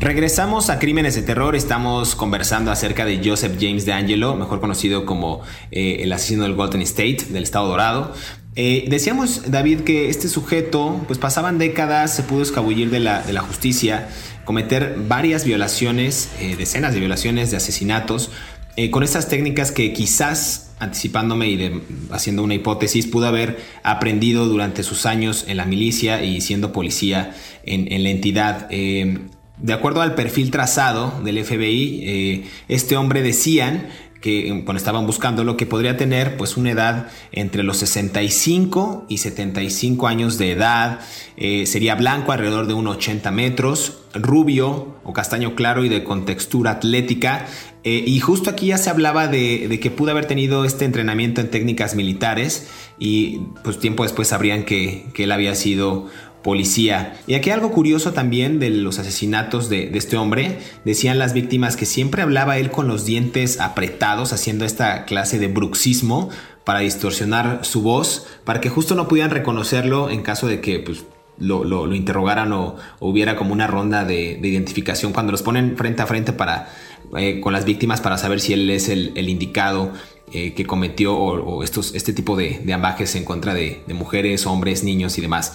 Regresamos 0.00 0.68
a 0.68 0.78
Crímenes 0.78 1.14
de 1.14 1.22
Terror, 1.22 1.56
estamos 1.56 2.14
conversando 2.14 2.70
acerca 2.70 3.06
de 3.06 3.20
Joseph 3.24 3.56
James 3.58 3.86
de 3.86 3.94
Angelo, 3.94 4.36
mejor 4.36 4.60
conocido 4.60 5.06
como 5.06 5.40
eh, 5.70 5.98
el 6.00 6.12
asesino 6.12 6.42
del 6.42 6.54
Golden 6.54 6.82
State, 6.82 7.26
del 7.30 7.42
Estado 7.42 7.68
Dorado. 7.68 8.12
Eh, 8.56 8.86
decíamos, 8.88 9.50
David, 9.50 9.80
que 9.80 10.08
este 10.08 10.28
sujeto, 10.28 11.00
pues 11.06 11.18
pasaban 11.18 11.58
décadas, 11.58 12.14
se 12.14 12.22
pudo 12.22 12.42
escabullir 12.42 12.90
de 12.90 12.98
la, 12.98 13.22
de 13.22 13.32
la 13.32 13.42
justicia, 13.42 14.08
cometer 14.50 14.96
varias 15.06 15.44
violaciones, 15.44 16.28
eh, 16.40 16.56
decenas 16.56 16.92
de 16.92 16.98
violaciones, 16.98 17.52
de 17.52 17.56
asesinatos, 17.56 18.32
eh, 18.74 18.90
con 18.90 19.04
estas 19.04 19.28
técnicas 19.28 19.70
que 19.70 19.92
quizás, 19.92 20.72
anticipándome 20.80 21.46
y 21.50 21.82
haciendo 22.10 22.42
una 22.42 22.54
hipótesis, 22.54 23.06
pudo 23.06 23.28
haber 23.28 23.60
aprendido 23.84 24.46
durante 24.46 24.82
sus 24.82 25.06
años 25.06 25.44
en 25.46 25.56
la 25.56 25.66
milicia 25.66 26.24
y 26.24 26.40
siendo 26.40 26.72
policía 26.72 27.32
en, 27.62 28.02
la 28.02 28.10
entidad. 28.10 28.68
de 28.68 29.72
acuerdo 29.72 30.02
al 30.02 30.16
perfil 30.16 30.50
trazado 30.50 31.20
del 31.22 31.44
FBI, 31.44 32.44
este 32.66 32.96
hombre 32.96 33.22
decían 33.22 33.86
que 34.20 34.48
eh, 34.48 34.62
cuando 34.64 34.78
estaban 34.78 35.06
buscando 35.06 35.44
lo 35.44 35.56
que 35.56 35.66
podría 35.66 35.96
tener 35.96 36.36
pues 36.36 36.56
una 36.56 36.70
edad 36.70 37.08
entre 37.32 37.62
los 37.62 37.78
65 37.78 39.06
y 39.08 39.18
75 39.18 40.06
años 40.06 40.38
de 40.38 40.52
edad, 40.52 41.00
eh, 41.36 41.66
sería 41.66 41.94
blanco 41.94 42.32
alrededor 42.32 42.66
de 42.66 42.74
1,80 42.74 43.30
metros, 43.32 43.98
rubio 44.14 44.94
o 45.04 45.12
castaño 45.12 45.54
claro 45.54 45.84
y 45.84 45.88
de 45.88 46.04
contextura 46.04 46.72
atlética. 46.72 47.46
Eh, 47.82 48.04
y 48.06 48.20
justo 48.20 48.50
aquí 48.50 48.66
ya 48.66 48.78
se 48.78 48.90
hablaba 48.90 49.26
de, 49.26 49.78
que 49.80 49.90
pudo 49.90 50.10
haber 50.10 50.26
tenido 50.26 50.66
este 50.66 50.84
entrenamiento 50.84 51.40
en 51.40 51.50
técnicas 51.50 51.94
militares 51.94 52.68
y 52.98 53.38
pues 53.64 53.78
tiempo 53.78 54.02
después 54.02 54.28
sabrían 54.28 54.64
que 54.64 55.06
él 55.16 55.32
había 55.32 55.54
sido 55.54 56.08
policía. 56.42 57.20
Y 57.26 57.34
aquí 57.34 57.50
algo 57.50 57.70
curioso 57.70 58.12
también 58.12 58.58
de 58.58 58.70
los 58.70 58.98
asesinatos 58.98 59.68
de, 59.68 59.90
este 59.94 60.16
hombre, 60.16 60.58
decían 60.84 61.18
las 61.18 61.32
víctimas 61.32 61.76
que 61.76 61.86
siempre 61.86 62.22
hablaba 62.22 62.58
él 62.58 62.70
con 62.70 62.88
los 62.88 63.04
dientes 63.04 63.60
apretados, 63.60 64.32
haciendo 64.32 64.64
esta 64.64 65.04
clase 65.04 65.38
de 65.38 65.48
bruxismo 65.48 66.30
para 66.64 66.80
distorsionar 66.80 67.64
su 67.64 67.82
voz, 67.82 68.26
para 68.44 68.60
que 68.60 68.68
justo 68.68 68.94
no 68.94 69.08
pudieran 69.08 69.30
reconocerlo 69.30 70.10
en 70.10 70.22
caso 70.22 70.46
de 70.46 70.60
que 70.60 70.78
pues, 70.78 71.04
lo, 71.38 71.94
interrogaran 71.94 72.52
o, 72.52 72.76
hubiera 73.00 73.36
como 73.36 73.52
una 73.52 73.66
ronda 73.66 74.04
de, 74.04 74.38
identificación, 74.42 75.12
cuando 75.12 75.32
los 75.32 75.42
ponen 75.42 75.76
frente 75.76 76.02
a 76.02 76.06
frente 76.06 76.32
para, 76.32 76.68
eh, 77.16 77.40
con 77.40 77.52
las 77.52 77.64
víctimas 77.64 78.00
para 78.00 78.18
saber 78.18 78.40
si 78.40 78.52
él 78.52 78.68
es 78.70 78.88
el 78.88 79.28
indicado 79.28 79.92
eh, 80.32 80.54
que 80.54 80.64
cometió 80.64 81.16
o, 81.16 81.64
estos, 81.64 81.94
este 81.94 82.12
tipo 82.12 82.36
de, 82.36 82.60
de, 82.62 82.72
ambajes 82.72 83.16
en 83.16 83.24
contra 83.24 83.52
de, 83.52 83.82
mujeres, 83.88 84.46
hombres, 84.46 84.84
niños 84.84 85.18
y 85.18 85.20
demás. 85.20 85.54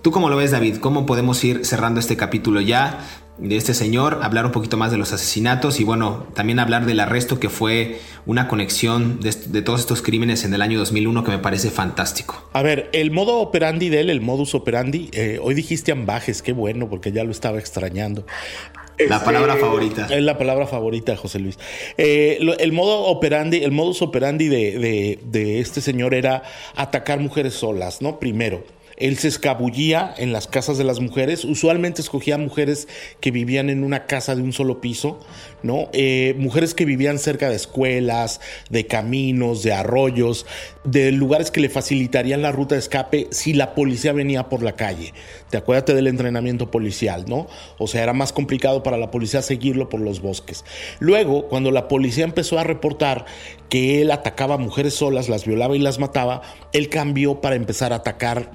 ¿Tú 0.00 0.10
cómo 0.10 0.30
lo 0.30 0.36
ves, 0.36 0.50
David? 0.50 0.76
¿Cómo 0.78 1.04
podemos 1.04 1.44
ir 1.44 1.66
cerrando 1.66 2.00
este 2.00 2.16
capítulo 2.16 2.62
ya 2.62 3.06
de 3.36 3.56
este 3.56 3.74
señor? 3.74 4.20
Hablar 4.22 4.46
un 4.46 4.52
poquito 4.52 4.78
más 4.78 4.90
de 4.90 4.96
los 4.96 5.12
asesinatos 5.12 5.78
y 5.78 5.84
bueno, 5.84 6.26
también 6.34 6.58
hablar 6.58 6.86
del 6.86 7.00
arresto 7.00 7.38
que 7.38 7.50
fue 7.50 8.00
una 8.24 8.48
conexión 8.48 9.20
de, 9.20 9.60
todos 9.60 9.80
estos 9.80 10.00
crímenes 10.00 10.44
en 10.44 10.54
el 10.54 10.62
año 10.62 10.78
2001 10.78 11.22
que 11.22 11.30
me 11.30 11.38
parece 11.38 11.70
fantástico. 11.70 12.48
A 12.54 12.62
ver, 12.62 12.88
el 12.92 13.10
modo 13.10 13.40
operandi 13.40 13.90
de 13.90 14.00
él, 14.00 14.10
el 14.10 14.22
modus 14.22 14.54
operandi, 14.54 15.10
eh, 15.12 15.38
hoy 15.42 15.54
dijiste 15.54 15.92
ambajes, 15.92 16.40
qué 16.40 16.52
bueno, 16.52 16.88
porque 16.88 17.12
ya 17.12 17.24
lo 17.24 17.30
estaba 17.30 17.58
extrañando. 17.58 18.24
La 18.98 19.24
palabra 19.24 19.56
favorita. 19.56 20.06
Es 20.10 20.22
la 20.22 20.38
palabra 20.38 20.66
favorita, 20.66 21.16
José 21.16 21.38
Luis. 21.38 21.58
Eh, 21.96 22.38
el 22.58 22.72
modo 22.72 23.04
operandi, 23.04 23.62
el 23.62 23.72
modus 23.72 24.02
operandi 24.02 24.48
de, 24.48 25.18
de, 25.22 25.60
este 25.60 25.80
señor 25.80 26.14
era 26.14 26.42
atacar 26.76 27.20
mujeres 27.20 27.54
solas, 27.54 28.02
¿no? 28.02 28.18
Primero. 28.18 28.62
Él 28.96 29.18
se 29.18 29.28
escabullía 29.28 30.14
en 30.16 30.32
las 30.32 30.46
casas 30.46 30.78
de 30.78 30.84
las 30.84 31.00
mujeres, 31.00 31.44
usualmente 31.44 32.00
escogía 32.00 32.38
mujeres 32.38 32.88
que 33.20 33.30
vivían 33.30 33.70
en 33.70 33.84
una 33.84 34.06
casa 34.06 34.34
de 34.34 34.42
un 34.42 34.52
solo 34.52 34.80
piso, 34.80 35.20
¿no? 35.62 35.88
Eh, 35.92 36.34
mujeres 36.38 36.74
que 36.74 36.84
vivían 36.84 37.18
cerca 37.18 37.48
de 37.48 37.56
escuelas, 37.56 38.40
de 38.70 38.86
caminos, 38.86 39.62
de 39.62 39.72
arroyos, 39.72 40.46
de 40.84 41.12
lugares 41.12 41.50
que 41.50 41.60
le 41.60 41.68
facilitarían 41.68 42.42
la 42.42 42.52
ruta 42.52 42.74
de 42.74 42.80
escape 42.80 43.28
si 43.30 43.54
la 43.54 43.74
policía 43.74 44.12
venía 44.12 44.48
por 44.48 44.62
la 44.62 44.76
calle. 44.76 45.14
Te 45.50 45.56
acuérdate 45.56 45.94
del 45.94 46.06
entrenamiento 46.06 46.70
policial, 46.70 47.24
¿no? 47.28 47.46
O 47.78 47.86
sea, 47.86 48.02
era 48.02 48.12
más 48.12 48.32
complicado 48.32 48.82
para 48.82 48.98
la 48.98 49.10
policía 49.10 49.42
seguirlo 49.42 49.88
por 49.88 50.00
los 50.00 50.20
bosques. 50.20 50.64
Luego, 51.00 51.48
cuando 51.48 51.70
la 51.70 51.88
policía 51.88 52.24
empezó 52.24 52.58
a 52.58 52.64
reportar 52.64 53.24
que 53.68 54.02
él 54.02 54.10
atacaba 54.10 54.54
a 54.54 54.58
mujeres 54.58 54.94
solas, 54.94 55.28
las 55.28 55.46
violaba 55.46 55.76
y 55.76 55.80
las 55.80 55.98
mataba, 55.98 56.42
él 56.72 56.88
cambió 56.88 57.40
para 57.40 57.56
empezar 57.56 57.92
a 57.92 57.96
atacar 57.96 58.50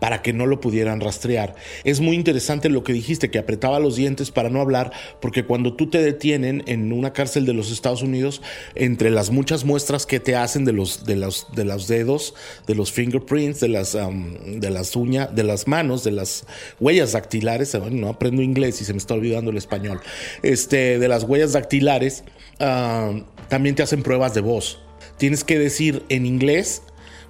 para 0.00 0.22
que 0.22 0.32
no 0.32 0.46
lo 0.46 0.60
pudieran 0.60 1.00
rastrear. 1.00 1.54
Es 1.84 2.00
muy 2.00 2.16
interesante 2.16 2.68
lo 2.68 2.82
que 2.82 2.92
dijiste, 2.92 3.30
que 3.30 3.38
apretaba 3.38 3.78
los 3.78 3.94
dientes 3.94 4.30
para 4.30 4.48
no 4.48 4.60
hablar, 4.60 4.90
porque 5.20 5.44
cuando 5.44 5.74
tú 5.74 5.88
te 5.88 6.02
detienen 6.02 6.64
en 6.66 6.92
una 6.92 7.12
cárcel 7.12 7.46
de 7.46 7.52
los 7.52 7.70
Estados 7.70 8.02
Unidos, 8.02 8.42
entre 8.74 9.10
las 9.10 9.30
muchas 9.30 9.64
muestras 9.64 10.06
que 10.06 10.18
te 10.18 10.34
hacen 10.34 10.64
de 10.64 10.72
los, 10.72 11.04
de 11.04 11.16
los, 11.16 11.46
de 11.54 11.64
los 11.64 11.86
dedos, 11.86 12.34
de 12.66 12.74
los 12.74 12.90
fingerprints, 12.90 13.60
de 13.60 13.68
las, 13.68 13.92
de 13.92 14.70
las 14.70 14.96
uñas, 14.96 15.34
de 15.34 15.44
las 15.44 15.68
manos, 15.68 16.02
de 16.02 16.12
las 16.12 16.46
huellas 16.80 17.12
dactilares, 17.12 17.76
no 17.90 18.08
aprendo 18.08 18.42
inglés 18.42 18.80
y 18.80 18.84
se 18.84 18.92
me 18.94 18.98
está 18.98 19.14
olvidando 19.14 19.50
el 19.50 19.58
español, 19.58 20.00
este, 20.42 20.98
de 20.98 21.08
las 21.08 21.24
huellas 21.24 21.52
dactilares, 21.52 22.24
también 22.58 23.74
te 23.74 23.82
hacen 23.82 24.02
pruebas 24.02 24.34
de 24.34 24.40
voz. 24.40 24.80
Tienes 25.18 25.44
que 25.44 25.58
decir 25.58 26.02
en 26.08 26.24
inglés 26.24 26.82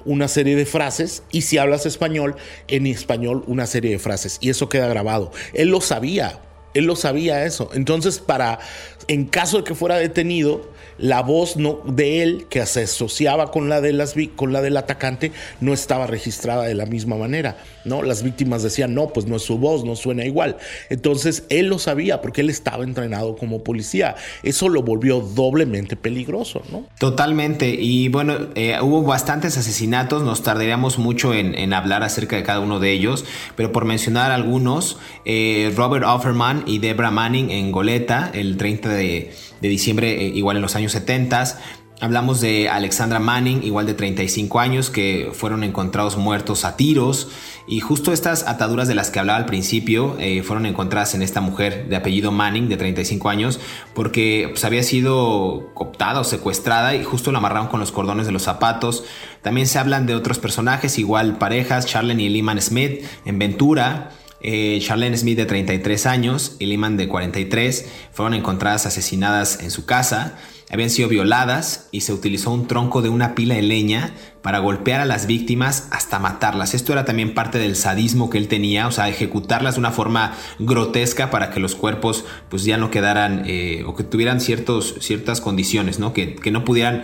una 0.05 0.29
serie 0.29 0.57
de 0.57 0.67
frases 0.67 1.23
y 1.31 1.43
si 1.43 1.59
hablas 1.59 1.87
español, 1.87 2.37
en 2.69 2.87
español 2.87 3.45
una 3.47 3.67
serie 3.67 3.93
de 3.93 3.99
frases. 3.99 4.39
Y 4.41 4.51
eso 4.51 4.69
queda 4.69 4.89
grabado. 4.89 5.33
Él 5.55 5.69
lo 5.69 5.81
sabía, 5.81 6.41
él 6.75 6.85
lo 6.85 6.97
sabía 6.97 7.45
eso. 7.45 7.71
Entonces, 7.75 8.19
para, 8.19 8.59
en 9.09 9.27
caso 9.27 9.59
de 9.59 9.65
que 9.65 9.75
fuera 9.75 9.97
detenido, 9.97 10.71
la 11.01 11.23
voz 11.23 11.57
no, 11.57 11.81
de 11.87 12.23
él, 12.23 12.47
que 12.51 12.65
se 12.67 12.83
asociaba 12.83 13.51
con 13.51 13.69
la, 13.69 13.81
de 13.81 13.93
las, 13.93 14.15
con 14.37 14.53
la 14.53 14.61
del 14.61 14.77
atacante, 14.77 15.33
no 15.61 15.73
estaba 15.73 16.07
registrada 16.07 16.65
de 16.65 16.75
la 16.75 16.87
misma 16.87 17.17
manera. 17.17 17.57
¿no? 17.85 18.03
Las 18.03 18.23
víctimas 18.23 18.63
decían, 18.63 18.95
no, 18.95 19.09
pues 19.09 19.27
no 19.27 19.37
es 19.37 19.43
su 19.43 19.59
voz, 19.59 19.85
no 19.85 19.97
suena 19.97 20.25
igual. 20.25 20.59
Entonces 20.91 21.45
él 21.49 21.67
lo 21.67 21.79
sabía 21.79 22.21
porque 22.21 22.43
él 22.43 22.51
estaba 22.51 22.85
entrenado 22.85 23.37
como 23.37 23.65
policía. 23.65 24.17
Eso 24.43 24.69
lo 24.69 24.83
volvió 24.83 25.21
doblemente 25.21 25.97
peligroso. 25.97 26.63
¿no? 26.71 26.85
Totalmente. 26.99 27.69
Y 27.71 28.09
bueno, 28.09 28.49
eh, 28.55 28.77
hubo 28.83 29.03
bastantes 29.03 29.57
asesinatos, 29.57 30.23
nos 30.23 30.43
tardaríamos 30.43 30.99
mucho 30.99 31.35
en, 31.35 31.71
hablar 31.71 32.03
acerca 32.03 32.37
de 32.37 32.43
cada 32.43 32.61
uno 32.61 32.81
de 32.81 32.91
ellos, 32.93 33.25
pero 33.57 33.71
por 33.71 33.85
mencionar 33.85 34.33
algunos, 34.33 34.99
eh, 35.25 35.73
Robert 35.77 36.05
Offerman 36.05 36.65
y 36.67 36.79
Debra 36.79 37.11
Manning 37.11 37.51
en 37.51 37.71
Goleta 37.71 38.31
el 38.35 38.57
30 38.57 38.89
de, 38.89 39.31
diciembre, 39.69 40.25
eh, 40.25 40.29
igual 40.29 40.57
en 40.57 40.63
los 40.63 40.77
años 40.77 40.93
70. 40.93 41.59
Hablamos 42.03 42.41
de 42.41 42.71
Alexandra 42.71 43.19
Manning, 43.19 43.63
igual 43.63 43.85
de 43.85 43.93
35 43.93 44.59
años, 44.59 44.89
que 44.89 45.31
fueron 45.35 45.63
encontrados 45.65 46.17
muertos 46.17 46.65
a 46.65 46.75
tiros. 46.75 47.29
Y 47.67 47.81
justo 47.81 48.15
estas 48.15 48.49
ataduras 48.49 48.89
de 48.89 48.95
las 48.95 49.11
que 49.11 49.19
hablaba 49.19 49.39
al 49.39 49.45
principio 49.45 50.17
eh, 50.19 50.43
fueron 50.43 50.65
encontradas 50.65 51.15
en 51.15 51.21
esta 51.21 51.43
mujer 51.43 51.89
de 51.91 51.97
apellido 51.97 52.33
Manning, 52.33 52.71
de 52.71 52.79
35 52.79 53.29
años, 53.29 53.61
porque 53.95 54.47
pues, 54.51 54.65
había 54.65 54.83
sido 54.83 55.73
cooptada 55.75 56.21
o 56.21 56.25
secuestrada 56.25 56.95
y 56.95 57.05
justo 57.05 57.33
la 57.33 57.39
amarraron 57.39 57.69
con 57.69 57.81
los 57.81 57.93
cordones 57.93 58.25
de 58.25 58.33
los 58.33 58.45
zapatos. 58.45 59.05
También 59.43 59.67
se 59.67 59.79
hablan 59.79 60.07
de 60.07 60.15
otros 60.15 60.39
personajes, 60.39 60.99
igual 60.99 61.37
parejas, 61.37 61.85
Charlene 61.85 62.23
y 62.23 62.29
Lehman 62.31 62.63
Smith 62.63 63.05
en 63.27 63.39
Ventura. 63.39 64.11
Eh, 64.43 64.79
Charlene 64.81 65.17
Smith 65.17 65.37
de 65.37 65.47
33 65.47 66.07
años 66.07 66.57
y 66.59 66.67
Lehman 66.67 66.97
de 66.97 67.09
43 67.09 67.87
fueron 68.13 68.35
encontradas 68.35 68.87
asesinadas 68.87 69.61
en 69.63 69.71
su 69.71 69.85
casa. 69.85 70.39
habían 70.71 70.89
sido 70.89 71.09
violadas 71.09 71.89
y 71.91 72.03
se 72.03 72.13
utilizó 72.13 72.53
un 72.53 72.69
tronco 72.69 73.03
de 73.03 73.09
una 73.09 73.35
pila 73.35 73.57
de 73.57 73.63
leña 73.63 74.15
para 74.41 74.61
golpear 74.61 75.01
a 75.01 75.05
las 75.05 75.27
víctimas 75.27 75.89
hasta 75.91 76.19
matarlas. 76.21 76.75
Esto 76.75 76.93
era 76.93 77.05
también 77.05 77.35
parte 77.35 77.59
del 77.59 77.75
sadismo 77.75 78.31
que 78.31 78.39
él 78.39 78.47
tenía, 78.47 78.87
o 78.87 78.93
sea, 78.93 79.09
ejecutarlas 79.09 79.75
de 79.75 79.81
una 79.81 79.91
forma 79.91 80.35
grotesca 80.59 81.31
para 81.31 81.51
que 81.51 81.61
los 81.61 81.75
cuerpos 81.75 82.25
pues 82.49 82.65
ya 82.65 82.77
no 82.77 82.91
quedaran 82.91 83.43
eh, 83.47 83.83
o 83.85 83.95
que 83.97 84.05
tuvieran 84.05 84.41
ciertas 84.41 85.41
condiciones, 85.41 85.99
¿no? 85.99 86.13
Que, 86.13 86.37
que 86.37 86.51
no 86.53 86.65
pudieran 86.65 87.03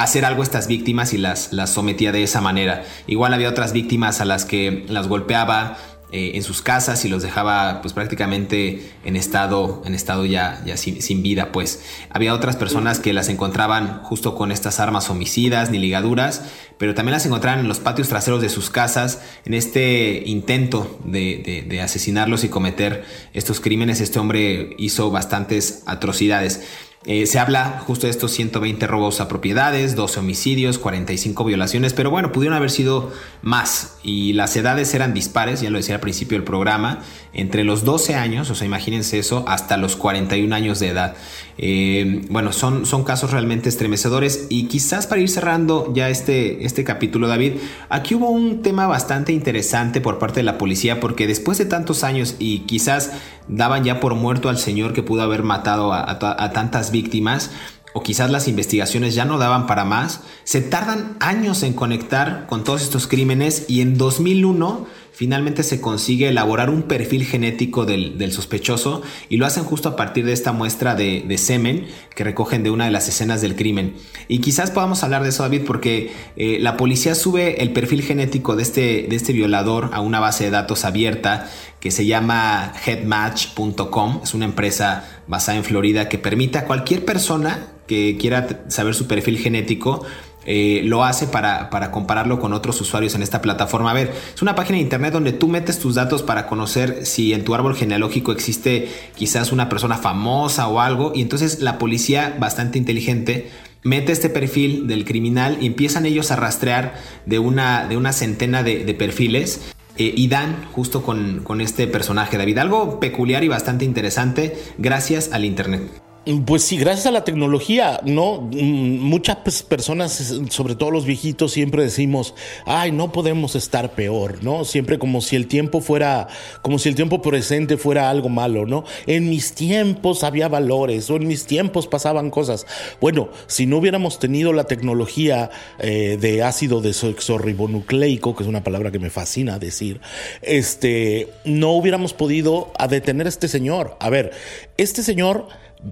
hacer 0.00 0.24
algo 0.24 0.40
a 0.40 0.44
estas 0.44 0.66
víctimas 0.66 1.12
y 1.12 1.18
las, 1.18 1.52
las 1.52 1.74
sometía 1.74 2.10
de 2.10 2.22
esa 2.22 2.40
manera. 2.40 2.84
Igual 3.06 3.34
había 3.34 3.50
otras 3.50 3.74
víctimas 3.74 4.22
a 4.22 4.24
las 4.24 4.46
que 4.46 4.86
las 4.88 5.08
golpeaba, 5.08 5.76
eh, 6.12 6.32
en 6.34 6.42
sus 6.42 6.62
casas 6.62 7.04
y 7.04 7.08
los 7.08 7.22
dejaba 7.22 7.80
pues 7.82 7.94
prácticamente 7.94 8.92
en 9.04 9.16
estado, 9.16 9.82
en 9.84 9.94
estado 9.94 10.26
ya, 10.26 10.62
ya 10.66 10.76
sin, 10.76 11.22
vida 11.22 11.52
pues. 11.52 11.82
Había 12.10 12.34
otras 12.34 12.56
personas 12.56 12.98
que 12.98 13.12
las 13.12 13.28
encontraban 13.28 14.02
justo 14.02 14.34
con 14.34 14.50
estas 14.52 14.80
armas 14.80 15.08
homicidas 15.08 15.70
ni 15.70 15.78
ligaduras, 15.78 16.42
pero 16.78 16.94
también 16.94 17.12
las 17.12 17.26
encontraban 17.26 17.60
en 17.60 17.68
los 17.68 17.78
patios 17.78 18.08
traseros 18.08 18.42
de 18.42 18.48
sus 18.48 18.70
casas 18.70 19.20
en 19.44 19.54
este 19.54 20.22
intento 20.26 20.98
de, 21.04 21.64
de 21.68 21.80
asesinarlos 21.80 22.44
y 22.44 22.48
cometer 22.48 23.04
estos 23.32 23.60
crímenes. 23.60 24.00
Este 24.00 24.18
hombre 24.18 24.74
hizo 24.78 25.10
bastantes 25.10 25.82
atrocidades. 25.86 26.62
Eh, 27.06 27.24
se 27.24 27.38
habla 27.38 27.82
justo 27.86 28.06
de 28.06 28.10
estos 28.10 28.30
120 28.32 28.86
robos 28.86 29.22
a 29.22 29.28
propiedades, 29.28 29.96
12 29.96 30.20
homicidios, 30.20 30.78
45 30.78 31.44
violaciones, 31.44 31.94
pero 31.94 32.10
bueno, 32.10 32.30
pudieron 32.30 32.54
haber 32.54 32.70
sido 32.70 33.10
más 33.40 33.96
y 34.02 34.34
las 34.34 34.54
edades 34.54 34.92
eran 34.92 35.14
dispares, 35.14 35.62
ya 35.62 35.70
lo 35.70 35.78
decía 35.78 35.94
al 35.94 36.02
principio 36.02 36.36
del 36.36 36.44
programa, 36.44 36.98
entre 37.32 37.64
los 37.64 37.86
12 37.86 38.16
años, 38.16 38.50
o 38.50 38.54
sea, 38.54 38.66
imagínense 38.66 39.18
eso, 39.18 39.46
hasta 39.48 39.78
los 39.78 39.96
41 39.96 40.54
años 40.54 40.78
de 40.78 40.88
edad. 40.88 41.16
Eh, 41.62 42.22
bueno, 42.30 42.54
son, 42.54 42.86
son 42.86 43.04
casos 43.04 43.32
realmente 43.32 43.68
estremecedores 43.68 44.46
y 44.48 44.64
quizás 44.64 45.06
para 45.06 45.20
ir 45.20 45.28
cerrando 45.28 45.92
ya 45.94 46.08
este, 46.08 46.64
este 46.64 46.84
capítulo, 46.84 47.28
David, 47.28 47.56
aquí 47.90 48.14
hubo 48.14 48.30
un 48.30 48.62
tema 48.62 48.86
bastante 48.86 49.34
interesante 49.34 50.00
por 50.00 50.18
parte 50.18 50.40
de 50.40 50.44
la 50.44 50.56
policía 50.56 51.00
porque 51.00 51.26
después 51.26 51.58
de 51.58 51.66
tantos 51.66 52.02
años 52.02 52.36
y 52.38 52.60
quizás 52.60 53.12
daban 53.46 53.84
ya 53.84 54.00
por 54.00 54.14
muerto 54.14 54.48
al 54.48 54.56
señor 54.56 54.94
que 54.94 55.02
pudo 55.02 55.20
haber 55.20 55.42
matado 55.42 55.92
a, 55.92 56.10
a 56.10 56.52
tantas 56.52 56.92
víctimas, 56.92 57.50
o 57.92 58.02
quizás 58.02 58.30
las 58.30 58.48
investigaciones 58.48 59.14
ya 59.14 59.26
no 59.26 59.36
daban 59.36 59.66
para 59.66 59.84
más, 59.84 60.22
se 60.44 60.62
tardan 60.62 61.16
años 61.20 61.62
en 61.62 61.74
conectar 61.74 62.46
con 62.46 62.64
todos 62.64 62.82
estos 62.82 63.06
crímenes 63.06 63.66
y 63.68 63.82
en 63.82 63.98
2001 63.98 64.86
finalmente 65.20 65.64
se 65.64 65.82
consigue 65.82 66.30
elaborar 66.30 66.70
un 66.70 66.84
perfil 66.84 67.26
genético 67.26 67.84
del, 67.84 68.32
sospechoso 68.32 69.02
y 69.28 69.36
lo 69.36 69.44
hacen 69.44 69.64
justo 69.64 69.90
a 69.90 69.94
partir 69.94 70.24
de 70.24 70.32
esta 70.32 70.52
muestra 70.52 70.94
de, 70.94 71.36
semen 71.36 71.88
que 72.16 72.24
recogen 72.24 72.62
de 72.62 72.70
una 72.70 72.86
de 72.86 72.90
las 72.90 73.06
escenas 73.06 73.42
del 73.42 73.54
crimen. 73.54 73.96
Y 74.28 74.38
quizás 74.38 74.70
podamos 74.70 75.04
hablar 75.04 75.22
de 75.22 75.28
eso, 75.28 75.42
David, 75.42 75.64
porque 75.66 76.10
eh, 76.36 76.56
la 76.58 76.78
policía 76.78 77.14
sube 77.14 77.62
el 77.62 77.74
perfil 77.74 78.00
genético 78.00 78.56
de 78.56 78.62
este, 78.62 79.06
de 79.10 79.14
este 79.14 79.34
violador 79.34 79.90
a 79.92 80.00
una 80.00 80.20
base 80.20 80.44
de 80.44 80.52
datos 80.52 80.86
abierta 80.86 81.50
que 81.80 81.90
se 81.90 82.06
llama 82.06 82.72
headmatch.com. 82.86 84.20
Es 84.24 84.32
una 84.32 84.46
empresa 84.46 85.04
basada 85.26 85.58
en 85.58 85.64
Florida 85.64 86.08
que 86.08 86.16
permite 86.16 86.56
a 86.56 86.64
cualquier 86.64 87.04
persona 87.04 87.66
que 87.86 88.16
quiera 88.18 88.64
saber 88.68 88.94
su 88.94 89.06
perfil 89.06 89.36
genético 89.36 90.06
eh, 90.52 90.82
lo 90.82 91.04
hace 91.04 91.28
para, 91.28 91.70
para, 91.70 91.92
compararlo 91.92 92.40
con 92.40 92.52
otros 92.52 92.80
usuarios 92.80 93.14
en 93.14 93.22
esta 93.22 93.40
plataforma. 93.40 93.92
A 93.92 93.94
ver, 93.94 94.12
es 94.34 94.42
una 94.42 94.56
página 94.56 94.78
de 94.78 94.82
internet 94.82 95.12
donde 95.12 95.32
tú 95.32 95.46
metes 95.46 95.78
tus 95.78 95.94
datos 95.94 96.24
para 96.24 96.48
conocer 96.48 97.06
si 97.06 97.32
en 97.32 97.44
tu 97.44 97.54
árbol 97.54 97.76
genealógico 97.76 98.32
existe 98.32 98.88
quizás 99.14 99.52
una 99.52 99.68
persona 99.68 99.96
famosa 99.96 100.66
o 100.66 100.80
algo. 100.80 101.12
Y 101.14 101.22
entonces 101.22 101.60
la 101.60 101.78
policía, 101.78 102.36
bastante 102.40 102.78
inteligente, 102.78 103.48
mete 103.84 104.10
este 104.10 104.28
perfil 104.28 104.88
del 104.88 105.04
criminal 105.04 105.58
y 105.60 105.66
empiezan 105.66 106.04
ellos 106.04 106.32
a 106.32 106.36
rastrear 106.36 106.94
de 107.26 107.38
una, 107.38 107.86
de 107.86 107.96
una 107.96 108.12
centena 108.12 108.64
de, 108.64 108.92
perfiles. 108.98 109.72
Eh, 109.98 110.12
y 110.16 110.26
dan 110.26 110.64
justo 110.72 111.04
con, 111.04 111.44
con 111.44 111.60
este 111.60 111.86
personaje, 111.86 112.38
David. 112.38 112.58
Algo 112.58 112.98
peculiar 112.98 113.44
y 113.44 113.48
bastante 113.48 113.84
interesante 113.84 114.58
gracias 114.78 115.30
al 115.32 115.44
Internet. 115.44 116.09
Pues 116.44 116.64
sí, 116.64 116.76
gracias 116.76 117.06
a 117.06 117.12
la 117.12 117.24
tecnología, 117.24 117.98
¿no? 118.04 118.42
Mm, 118.42 118.98
muchas 118.98 119.36
personas, 119.62 120.34
sobre 120.50 120.74
todo 120.74 120.90
los 120.90 121.06
viejitos, 121.06 121.52
siempre 121.52 121.82
decimos, 121.82 122.34
ay, 122.66 122.92
no 122.92 123.10
podemos 123.10 123.56
estar 123.56 123.92
peor, 123.92 124.44
¿no? 124.44 124.66
Siempre 124.66 124.98
como 124.98 125.22
si 125.22 125.36
el 125.36 125.46
tiempo 125.46 125.80
fuera, 125.80 126.28
como 126.60 126.78
si 126.78 126.90
el 126.90 126.94
tiempo 126.94 127.22
presente 127.22 127.78
fuera 127.78 128.10
algo 128.10 128.28
malo, 128.28 128.66
¿no? 128.66 128.84
En 129.06 129.30
mis 129.30 129.54
tiempos 129.54 130.22
había 130.22 130.48
valores, 130.48 131.08
o 131.08 131.16
en 131.16 131.26
mis 131.26 131.46
tiempos 131.46 131.86
pasaban 131.86 132.28
cosas. 132.30 132.66
Bueno, 133.00 133.30
si 133.46 133.64
no 133.64 133.78
hubiéramos 133.78 134.18
tenido 134.18 134.52
la 134.52 134.64
tecnología 134.64 135.50
eh, 135.78 136.18
de 136.20 136.42
ácido 136.42 136.82
desoxirribonucleico, 136.82 138.36
que 138.36 138.42
es 138.42 138.48
una 138.48 138.62
palabra 138.62 138.90
que 138.90 138.98
me 138.98 139.08
fascina 139.08 139.58
decir, 139.58 140.02
este, 140.42 141.30
no 141.46 141.70
hubiéramos 141.70 142.12
podido 142.12 142.74
detener 142.90 143.24
a 143.24 143.30
este 143.30 143.48
señor. 143.48 143.96
A 144.00 144.10
ver, 144.10 144.32
este 144.76 145.02
señor 145.02 145.48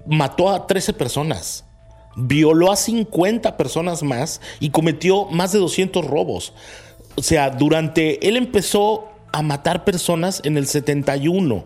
mató 0.07 0.49
a 0.49 0.67
13 0.67 0.93
personas, 0.93 1.65
violó 2.15 2.71
a 2.71 2.75
50 2.75 3.57
personas 3.57 4.03
más 4.03 4.41
y 4.59 4.69
cometió 4.69 5.25
más 5.25 5.51
de 5.51 5.59
200 5.59 6.05
robos. 6.05 6.53
O 7.15 7.23
sea, 7.23 7.49
durante, 7.49 8.27
él 8.27 8.37
empezó 8.37 9.09
a 9.31 9.41
matar 9.41 9.83
personas 9.83 10.41
en 10.43 10.57
el 10.57 10.67
71, 10.67 11.65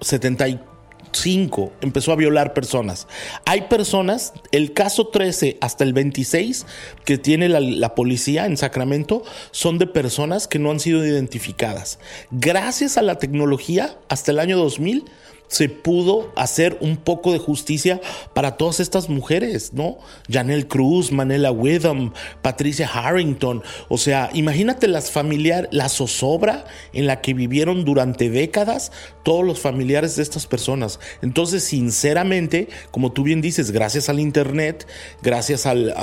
75, 0.00 1.72
empezó 1.80 2.12
a 2.12 2.16
violar 2.16 2.52
personas. 2.52 3.06
Hay 3.44 3.62
personas, 3.62 4.32
el 4.52 4.72
caso 4.72 5.08
13 5.08 5.58
hasta 5.60 5.84
el 5.84 5.92
26 5.92 6.66
que 7.04 7.18
tiene 7.18 7.48
la, 7.48 7.94
policía 7.94 8.46
en 8.46 8.56
Sacramento 8.56 9.22
son 9.50 9.78
de 9.78 9.86
personas 9.86 10.48
que 10.48 10.58
no 10.58 10.70
han 10.70 10.80
sido 10.80 11.04
identificadas. 11.04 11.98
Gracias 12.30 12.98
a 12.98 13.02
la 13.02 13.18
tecnología, 13.18 13.96
hasta 14.08 14.32
el 14.32 14.38
año 14.38 14.58
2000 14.58 15.04
se 15.48 15.68
pudo 15.68 16.32
hacer 16.36 16.76
un 16.80 16.96
poco 16.96 17.32
de 17.32 17.38
justicia 17.38 18.00
para 18.34 18.56
todas 18.56 18.80
estas 18.80 19.08
mujeres, 19.08 19.72
¿no? 19.72 19.98
Janelle 20.30 20.66
Cruz, 20.66 21.12
Manela 21.12 21.52
Witham, 21.52 22.12
Patricia 22.42 22.88
Harrington. 22.88 23.62
O 23.88 23.98
sea, 23.98 24.30
imagínate 24.34 24.88
las 24.88 25.10
familiares, 25.10 25.68
la 25.72 25.88
zozobra 25.88 26.64
en 26.92 27.06
la 27.06 27.20
que 27.20 27.34
vivieron 27.34 27.84
durante 27.84 28.30
décadas 28.30 28.92
todos 29.22 29.44
los 29.44 29.60
familiares 29.60 30.16
de 30.16 30.22
estas 30.22 30.46
personas. 30.46 31.00
Entonces, 31.22 31.64
sinceramente, 31.64 32.68
como 32.90 33.12
tú 33.12 33.22
bien 33.22 33.40
dices, 33.40 33.70
gracias 33.70 34.08
al 34.08 34.20
Internet, 34.20 34.86
gracias, 35.22 35.66
al, 35.66 35.94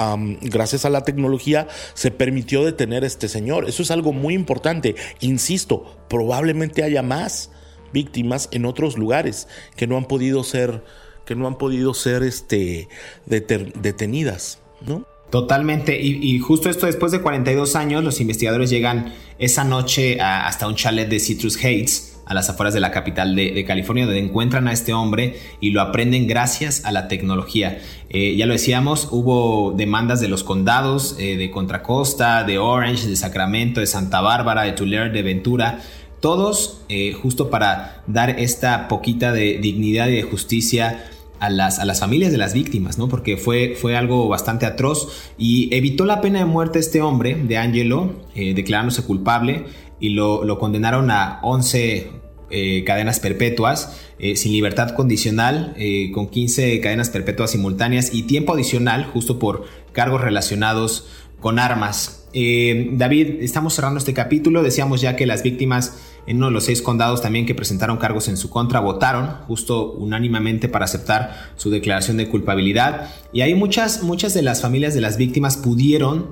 gracias 0.42 0.86
a 0.86 0.90
la 0.90 1.04
tecnología, 1.04 1.68
se 1.94 2.12
permitió 2.12 2.64
detener 2.64 3.04
a 3.04 3.08
este 3.08 3.28
señor. 3.28 3.68
Eso 3.68 3.84
es 3.84 3.92
algo 3.92 4.14
muy 4.14 4.34
importante. 4.34 4.96
Insisto, 5.22 5.98
probablemente 6.10 6.84
haya 6.84 7.02
más 7.02 7.50
víctimas 7.94 8.50
en 8.52 8.66
otros 8.66 8.98
lugares 8.98 9.48
que 9.76 9.88
no 9.88 9.96
han 9.96 10.06
podido 10.06 10.44
ser, 10.44 10.84
que 11.26 11.36
no 11.36 11.48
han 11.48 11.58
podido 11.58 11.94
ser 11.94 12.24
este, 12.24 12.90
detenidas, 13.26 14.60
¿no? 14.86 15.06
Totalmente, 15.30 16.00
y, 16.00 16.38
justo 16.38 16.70
esto 16.70 16.86
después 16.86 17.12
de 17.12 17.20
42 17.20 17.76
años, 17.76 18.04
los 18.04 18.22
investigadores 18.22 18.70
llegan 18.70 19.14
esa 19.40 19.64
noche 19.64 20.22
hasta 20.22 20.68
un 20.68 20.76
chalet 20.76 21.10
de 21.10 21.20
Citrus 21.20 21.58
Heights, 21.58 22.14
a 22.26 22.34
las 22.34 22.50
afueras 22.50 22.74
de 22.74 22.80
la 22.80 22.92
capital 22.92 23.36
de, 23.36 23.66
California, 23.66 24.06
donde 24.06 24.20
encuentran 24.20 24.68
a 24.68 24.74
este 24.74 24.94
hombre 24.94 25.40
y 25.60 25.72
lo 25.72 25.82
aprenden 25.82 26.28
gracias 26.28 26.86
a 26.86 26.92
la 26.92 27.08
tecnología. 27.08 27.80
Eh, 28.10 28.36
ya 28.36 28.46
lo 28.46 28.54
decíamos, 28.54 29.10
hubo 29.12 29.74
demandas 29.76 30.22
de 30.22 30.28
los 30.28 30.44
condados, 30.44 31.16
eh, 31.20 31.36
de 31.36 31.50
Contracosta, 31.50 32.44
de 32.44 32.60
Orange, 32.60 33.08
de 33.08 33.16
Sacramento, 33.16 33.80
de 33.80 33.88
Santa 33.88 34.22
Bárbara, 34.22 34.64
de 34.64 34.74
Tulare, 34.74 35.10
de 35.10 35.24
Ventura, 35.24 35.80
todos 36.24 36.80
eh, 36.88 37.12
justo 37.12 37.50
para 37.50 38.02
dar 38.08 38.40
esta 38.40 38.88
poquita 38.88 39.34
de 39.34 39.58
dignidad 39.58 40.08
y 40.08 40.16
de 40.16 40.24
justicia 40.24 41.04
a 41.42 41.50
las, 41.50 41.80
a 41.80 41.86
las 41.86 42.00
familias 42.00 42.32
de 42.32 42.38
las 42.38 42.54
víctimas, 42.54 42.98
¿no? 42.98 43.10
Porque 43.10 43.36
fue, 43.36 43.76
fue 43.76 43.98
algo 43.98 44.30
bastante 44.30 44.66
atroz 44.66 45.34
y 45.38 45.68
evitó 45.76 46.06
la 46.06 46.22
pena 46.22 46.40
de 46.40 46.46
muerte 46.46 46.80
este 46.80 47.02
hombre, 47.02 47.36
de 47.36 47.58
Angelo, 47.58 48.14
eh, 48.36 48.54
declarándose 48.54 49.04
culpable 49.04 49.66
y 50.00 50.12
lo, 50.12 50.58
condenaron 50.60 51.12
a 51.12 51.40
11 51.44 52.12
eh, 52.52 52.84
cadenas 52.86 53.20
perpetuas 53.20 54.00
sin 54.36 54.54
libertad 54.54 54.92
condicional, 54.92 55.76
con 56.14 56.30
15 56.30 56.80
cadenas 56.80 57.10
perpetuas 57.10 57.52
simultáneas 57.52 58.14
y 58.14 58.24
tiempo 58.24 58.54
adicional 58.54 59.04
justo 59.04 59.38
por 59.38 59.66
cargos 59.92 60.22
relacionados 60.22 61.10
con 61.42 61.60
armas. 61.60 62.30
David, 62.32 63.42
estamos 63.42 63.74
cerrando 63.74 63.98
este 63.98 64.14
capítulo, 64.14 64.64
decíamos 64.64 65.02
ya 65.02 65.18
que 65.18 65.26
las 65.26 65.44
víctimas 65.44 65.98
en 66.26 66.38
uno 66.38 66.48
de 66.48 66.54
los 66.54 66.66
seis 66.66 66.82
condados 66.82 67.22
también 67.22 67.46
que 67.46 67.56
presentaron 67.56 67.98
cargos 67.98 68.28
en 68.28 68.38
su 68.38 68.50
contra 68.50 68.80
votaron 68.80 69.28
justo 69.48 69.92
unánimemente 69.94 70.70
para 70.70 70.86
aceptar 70.86 71.52
su 71.56 71.70
declaración 71.70 72.18
de 72.18 72.30
culpabilidad. 72.30 73.10
Y 73.34 73.42
hay 73.42 73.56
muchas, 73.56 74.04
muchas 74.04 74.34
de 74.34 74.42
las 74.42 74.62
familias 74.62 74.94
de 74.94 75.02
las 75.02 75.18
víctimas 75.18 75.58
pudieron, 75.58 76.30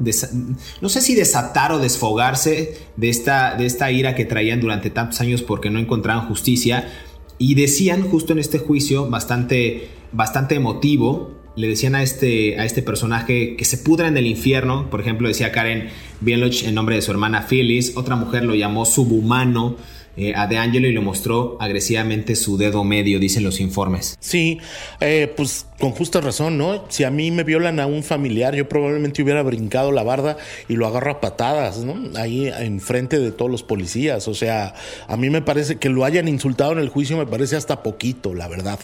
no 0.81 0.89
sé 0.89 1.01
si 1.01 1.15
desatar 1.15 1.71
o 1.71 1.79
desfogarse 1.79 2.77
de 2.95 3.09
esta, 3.09 3.55
de 3.55 3.65
esta 3.65 3.91
ira 3.91 4.15
que 4.15 4.25
traían 4.25 4.61
durante 4.61 4.89
tantos 4.89 5.19
años 5.21 5.41
porque 5.41 5.69
no 5.69 5.79
encontraban 5.79 6.27
justicia. 6.27 6.89
Y 7.37 7.55
decían 7.55 8.03
justo 8.03 8.33
en 8.33 8.39
este 8.39 8.59
juicio 8.59 9.09
bastante, 9.09 9.89
bastante 10.11 10.55
emotivo 10.55 11.40
le 11.55 11.67
decían 11.67 11.95
a 11.95 12.03
este, 12.03 12.59
a 12.59 12.65
este 12.65 12.81
personaje 12.81 13.55
que 13.55 13.65
se 13.65 13.77
pudra 13.77 14.07
en 14.07 14.17
el 14.17 14.25
infierno. 14.25 14.89
Por 14.89 15.01
ejemplo, 15.01 15.27
decía 15.27 15.51
Karen 15.51 15.89
Bienloch 16.21 16.63
en 16.63 16.75
nombre 16.75 16.95
de 16.95 17.01
su 17.01 17.11
hermana 17.11 17.45
Phyllis. 17.47 17.97
Otra 17.97 18.15
mujer 18.15 18.43
lo 18.43 18.55
llamó 18.55 18.85
subhumano. 18.85 19.75
Eh, 20.17 20.33
a 20.35 20.45
De 20.45 20.57
Angelo 20.57 20.89
y 20.89 20.91
le 20.91 20.99
mostró 20.99 21.55
agresivamente 21.61 22.35
su 22.35 22.57
dedo 22.57 22.83
medio, 22.83 23.17
dicen 23.17 23.43
los 23.43 23.61
informes. 23.61 24.17
Sí, 24.19 24.59
eh, 24.99 25.31
pues 25.37 25.67
con 25.79 25.91
justa 25.91 26.19
razón, 26.19 26.57
¿no? 26.57 26.83
Si 26.89 27.05
a 27.05 27.09
mí 27.09 27.31
me 27.31 27.45
violan 27.45 27.79
a 27.79 27.87
un 27.87 28.03
familiar, 28.03 28.53
yo 28.53 28.67
probablemente 28.67 29.23
hubiera 29.23 29.41
brincado 29.41 29.93
la 29.93 30.03
barda 30.03 30.35
y 30.67 30.75
lo 30.75 30.85
agarro 30.85 31.11
a 31.11 31.21
patadas, 31.21 31.77
¿no? 31.77 31.95
Ahí 32.19 32.51
enfrente 32.59 33.19
de 33.19 33.31
todos 33.31 33.49
los 33.49 33.63
policías. 33.63 34.27
O 34.27 34.33
sea, 34.33 34.75
a 35.07 35.15
mí 35.15 35.29
me 35.29 35.41
parece 35.41 35.77
que 35.77 35.87
lo 35.87 36.03
hayan 36.03 36.27
insultado 36.27 36.73
en 36.73 36.79
el 36.79 36.89
juicio, 36.89 37.17
me 37.17 37.25
parece 37.25 37.55
hasta 37.55 37.81
poquito, 37.81 38.33
la 38.33 38.49
verdad. 38.49 38.79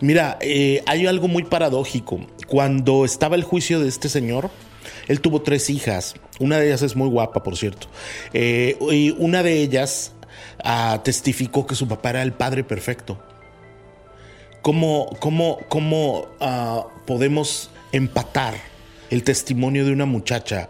Mira, 0.00 0.38
eh, 0.40 0.84
hay 0.86 1.04
algo 1.06 1.26
muy 1.26 1.42
paradójico. 1.42 2.24
Cuando 2.46 3.04
estaba 3.04 3.34
el 3.34 3.42
juicio 3.42 3.80
de 3.80 3.88
este 3.88 4.08
señor, 4.08 4.50
él 5.08 5.20
tuvo 5.20 5.42
tres 5.42 5.68
hijas. 5.68 6.14
Una 6.38 6.58
de 6.58 6.68
ellas 6.68 6.82
es 6.82 6.94
muy 6.94 7.08
guapa, 7.08 7.42
por 7.42 7.56
cierto. 7.56 7.88
y 8.32 9.10
una 9.18 9.42
de 9.42 9.60
ellas 9.62 10.12
testificó 11.02 11.66
que 11.66 11.74
su 11.74 11.88
papá 11.88 12.10
era 12.10 12.22
el 12.22 12.32
padre 12.32 12.64
perfecto. 12.64 13.18
¿Cómo, 14.62 15.16
cómo, 15.20 15.58
cómo 15.68 16.28
ah, 16.40 16.86
podemos 17.06 17.70
empatar 17.92 18.54
el 19.10 19.24
testimonio 19.24 19.84
de 19.84 19.92
una 19.92 20.06
muchacha 20.06 20.68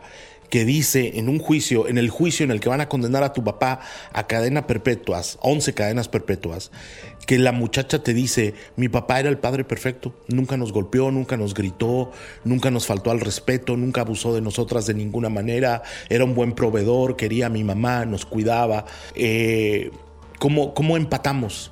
que 0.50 0.64
dice 0.64 1.18
en 1.18 1.28
un 1.28 1.38
juicio, 1.38 1.88
en 1.88 1.96
el 1.96 2.10
juicio 2.10 2.44
en 2.44 2.50
el 2.50 2.60
que 2.60 2.68
van 2.68 2.80
a 2.80 2.88
condenar 2.88 3.22
a 3.22 3.32
tu 3.32 3.44
papá 3.44 3.80
a 4.12 4.26
cadena 4.26 4.66
perpetuas, 4.66 5.38
11 5.42 5.74
cadenas 5.74 6.08
perpetuas, 6.08 6.72
que 7.26 7.38
la 7.38 7.52
muchacha 7.52 8.02
te 8.02 8.14
dice, 8.14 8.54
mi 8.76 8.88
papá 8.88 9.20
era 9.20 9.28
el 9.28 9.38
padre 9.38 9.64
perfecto, 9.64 10.14
nunca 10.28 10.56
nos 10.56 10.72
golpeó, 10.72 11.10
nunca 11.10 11.36
nos 11.36 11.54
gritó, 11.54 12.10
nunca 12.44 12.70
nos 12.70 12.86
faltó 12.86 13.10
al 13.10 13.20
respeto, 13.20 13.76
nunca 13.76 14.00
abusó 14.00 14.34
de 14.34 14.40
nosotras 14.40 14.86
de 14.86 14.94
ninguna 14.94 15.28
manera, 15.28 15.82
era 16.08 16.24
un 16.24 16.34
buen 16.34 16.52
proveedor, 16.52 17.16
quería 17.16 17.46
a 17.46 17.50
mi 17.50 17.64
mamá, 17.64 18.04
nos 18.04 18.26
cuidaba. 18.26 18.86
Eh, 19.14 19.90
¿cómo, 20.38 20.74
¿Cómo 20.74 20.96
empatamos? 20.96 21.70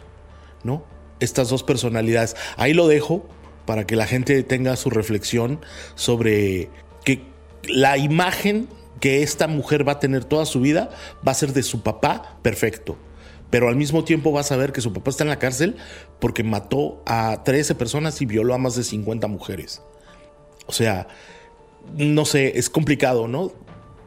¿No? 0.62 0.84
Estas 1.20 1.49
dos 1.49 1.62
personalidades. 1.62 2.36
Ahí 2.57 2.74
lo 2.74 2.86
dejo 2.86 3.26
para 3.64 3.86
que 3.86 3.96
la 3.96 4.07
gente 4.07 4.42
tenga 4.44 4.76
su 4.76 4.90
reflexión 4.90 5.61
sobre 5.94 6.70
que 7.05 7.22
la 7.64 7.99
imagen 7.99 8.68
que 9.01 9.22
esta 9.22 9.46
mujer 9.46 9.86
va 9.86 9.92
a 9.92 10.01
tener 10.01 10.24
toda 10.24 10.46
su 10.46 10.61
vida 10.61 10.90
va 11.26 11.32
a 11.32 11.34
ser 11.34 11.53
de 11.53 11.62
su 11.62 11.82
papá 11.82 12.38
perfecto. 12.42 12.96
Pero 13.51 13.68
al 13.68 13.76
mismo 13.76 14.05
tiempo 14.05 14.32
va 14.32 14.40
a 14.40 14.44
saber 14.44 14.72
que 14.72 14.80
su 14.80 14.92
papá 14.92 15.11
está 15.11 15.24
en 15.24 15.30
la 15.30 15.38
cárcel 15.38 15.76
porque 16.18 16.44
mató 16.44 17.03
a 17.07 17.42
13 17.44 17.74
personas 17.74 18.20
y 18.20 18.26
violó 18.26 18.55
a 18.55 18.59
más 18.59 18.74
de 18.76 18.84
50 18.84 19.26
mujeres. 19.26 19.82
O 20.66 20.72
sea, 20.72 21.09
no 21.96 22.24
sé, 22.26 22.59
es 22.59 22.68
complicado, 22.68 23.26
¿no? 23.26 23.53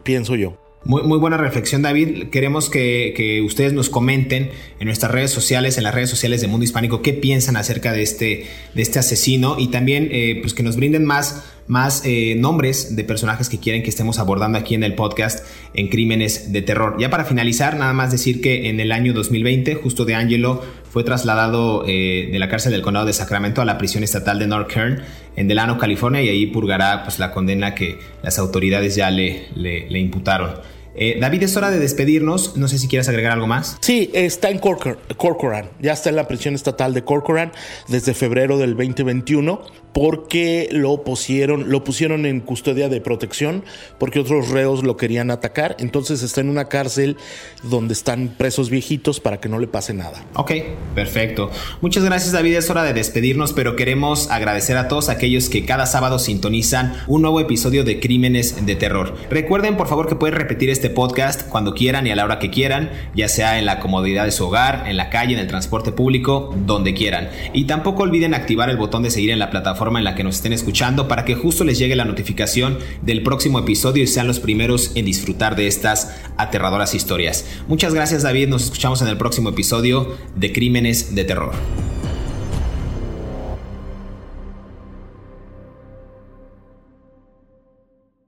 Pienso 0.03 0.35
yo. 0.35 0.60
Muy, 0.83 1.03
muy, 1.03 1.19
buena 1.19 1.37
reflexión, 1.37 1.83
David. 1.83 2.29
Queremos 2.29 2.69
que, 2.69 3.41
ustedes 3.45 3.71
nos 3.71 3.89
comenten 3.89 4.49
en 4.79 4.85
nuestras 4.87 5.11
redes 5.11 5.29
sociales, 5.29 5.77
en 5.77 5.83
las 5.83 5.93
redes 5.93 6.09
sociales 6.09 6.41
de 6.41 6.47
Mundo 6.47 6.63
Hispánico, 6.63 7.03
qué 7.03 7.13
piensan 7.13 7.55
acerca 7.55 7.93
de 7.93 8.01
este, 8.01 8.47
de 8.73 8.81
este 8.81 8.97
asesino 8.97 9.57
y 9.59 9.67
también 9.67 10.09
eh, 10.11 10.39
pues 10.41 10.55
que 10.55 10.63
nos 10.63 10.75
brinden 10.75 11.05
más 11.05 11.43
más 11.71 12.01
eh, 12.05 12.35
nombres 12.37 12.97
de 12.97 13.03
personajes 13.05 13.47
que 13.47 13.57
quieren 13.57 13.81
que 13.81 13.89
estemos 13.89 14.19
abordando 14.19 14.57
aquí 14.57 14.75
en 14.75 14.83
el 14.83 14.93
podcast 14.93 15.45
en 15.73 15.87
Crímenes 15.87 16.51
de 16.51 16.61
Terror. 16.61 16.97
Ya 16.99 17.09
para 17.09 17.23
finalizar, 17.23 17.77
nada 17.77 17.93
más 17.93 18.11
decir 18.11 18.41
que 18.41 18.67
en 18.67 18.81
el 18.81 18.91
año 18.91 19.13
2020, 19.13 19.75
justo 19.75 20.03
de 20.03 20.15
Angelo 20.15 20.61
fue 20.89 21.05
trasladado 21.05 21.85
eh, 21.87 22.27
de 22.29 22.39
la 22.39 22.49
cárcel 22.49 22.73
del 22.73 22.81
condado 22.81 23.05
de 23.05 23.13
Sacramento 23.13 23.61
a 23.61 23.65
la 23.65 23.77
prisión 23.77 24.03
estatal 24.03 24.37
de 24.37 24.47
North 24.47 24.69
Kern 24.69 25.01
en 25.37 25.47
Delano, 25.47 25.77
California, 25.77 26.21
y 26.21 26.27
ahí 26.27 26.45
purgará 26.47 27.03
pues, 27.03 27.19
la 27.19 27.31
condena 27.31 27.73
que 27.73 27.99
las 28.21 28.37
autoridades 28.37 28.95
ya 28.95 29.09
le, 29.09 29.47
le 29.55 29.99
imputaron. 29.99 30.55
Eh, 30.95 31.17
David, 31.19 31.43
es 31.43 31.55
hora 31.55 31.71
de 31.71 31.79
despedirnos. 31.79 32.57
No 32.57 32.67
sé 32.67 32.77
si 32.77 32.87
quieres 32.87 33.07
agregar 33.09 33.31
algo 33.33 33.47
más. 33.47 33.77
Sí, 33.81 34.09
está 34.13 34.49
en 34.49 34.59
Corcoran. 34.59 35.69
Ya 35.79 35.93
está 35.93 36.09
en 36.09 36.15
la 36.15 36.27
prisión 36.27 36.55
estatal 36.55 36.93
de 36.93 37.03
Corcoran 37.03 37.51
desde 37.87 38.13
febrero 38.13 38.57
del 38.57 38.75
2021 38.75 39.61
porque 39.93 40.69
lo 40.71 41.03
pusieron, 41.03 41.69
lo 41.69 41.83
pusieron 41.83 42.25
en 42.25 42.39
custodia 42.39 42.89
de 42.89 43.01
protección 43.01 43.63
porque 43.97 44.19
otros 44.19 44.49
reos 44.49 44.83
lo 44.83 44.97
querían 44.97 45.31
atacar. 45.31 45.75
Entonces 45.79 46.23
está 46.23 46.41
en 46.41 46.49
una 46.49 46.65
cárcel 46.65 47.17
donde 47.63 47.93
están 47.93 48.35
presos 48.37 48.69
viejitos 48.69 49.19
para 49.19 49.39
que 49.39 49.49
no 49.49 49.59
le 49.59 49.67
pase 49.67 49.93
nada. 49.93 50.23
Ok, 50.35 50.51
perfecto. 50.95 51.51
Muchas 51.81 52.03
gracias 52.03 52.31
David. 52.31 52.55
Es 52.55 52.69
hora 52.69 52.83
de 52.83 52.93
despedirnos, 52.93 53.53
pero 53.53 53.75
queremos 53.75 54.29
agradecer 54.29 54.77
a 54.77 54.87
todos 54.87 55.09
aquellos 55.09 55.49
que 55.49 55.65
cada 55.65 55.85
sábado 55.85 56.19
sintonizan 56.19 56.95
un 57.07 57.21
nuevo 57.21 57.39
episodio 57.39 57.83
de 57.83 57.99
Crímenes 57.99 58.65
de 58.65 58.75
Terror. 58.75 59.15
Recuerden 59.29 59.77
por 59.77 59.87
favor 59.87 60.07
que 60.07 60.15
pueden 60.15 60.35
repetir 60.35 60.69
este 60.81 60.89
podcast 60.89 61.47
cuando 61.47 61.75
quieran 61.75 62.07
y 62.07 62.09
a 62.09 62.15
la 62.15 62.25
hora 62.25 62.39
que 62.39 62.49
quieran, 62.49 62.89
ya 63.13 63.27
sea 63.27 63.59
en 63.59 63.67
la 63.67 63.79
comodidad 63.79 64.25
de 64.25 64.31
su 64.31 64.47
hogar, 64.47 64.85
en 64.87 64.97
la 64.97 65.11
calle, 65.11 65.35
en 65.35 65.39
el 65.39 65.45
transporte 65.45 65.91
público, 65.91 66.55
donde 66.65 66.95
quieran. 66.95 67.29
Y 67.53 67.65
tampoco 67.65 68.01
olviden 68.01 68.33
activar 68.33 68.67
el 68.71 68.77
botón 68.77 69.03
de 69.03 69.11
seguir 69.11 69.29
en 69.29 69.37
la 69.37 69.51
plataforma 69.51 69.99
en 69.99 70.05
la 70.05 70.15
que 70.15 70.23
nos 70.23 70.37
estén 70.37 70.53
escuchando 70.53 71.07
para 71.07 71.23
que 71.23 71.35
justo 71.35 71.63
les 71.65 71.77
llegue 71.77 71.95
la 71.95 72.05
notificación 72.05 72.79
del 73.03 73.21
próximo 73.21 73.59
episodio 73.59 74.01
y 74.01 74.07
sean 74.07 74.25
los 74.25 74.39
primeros 74.39 74.93
en 74.95 75.05
disfrutar 75.05 75.55
de 75.55 75.67
estas 75.67 76.19
aterradoras 76.35 76.95
historias. 76.95 77.45
Muchas 77.67 77.93
gracias 77.93 78.23
David, 78.23 78.47
nos 78.47 78.63
escuchamos 78.63 79.03
en 79.03 79.07
el 79.07 79.17
próximo 79.17 79.49
episodio 79.49 80.17
de 80.35 80.51
Crímenes 80.51 81.13
de 81.13 81.23
Terror. 81.25 81.53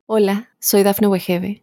Hola, 0.06 0.52
soy 0.60 0.84
Dafne 0.84 1.08
Wegebe 1.08 1.63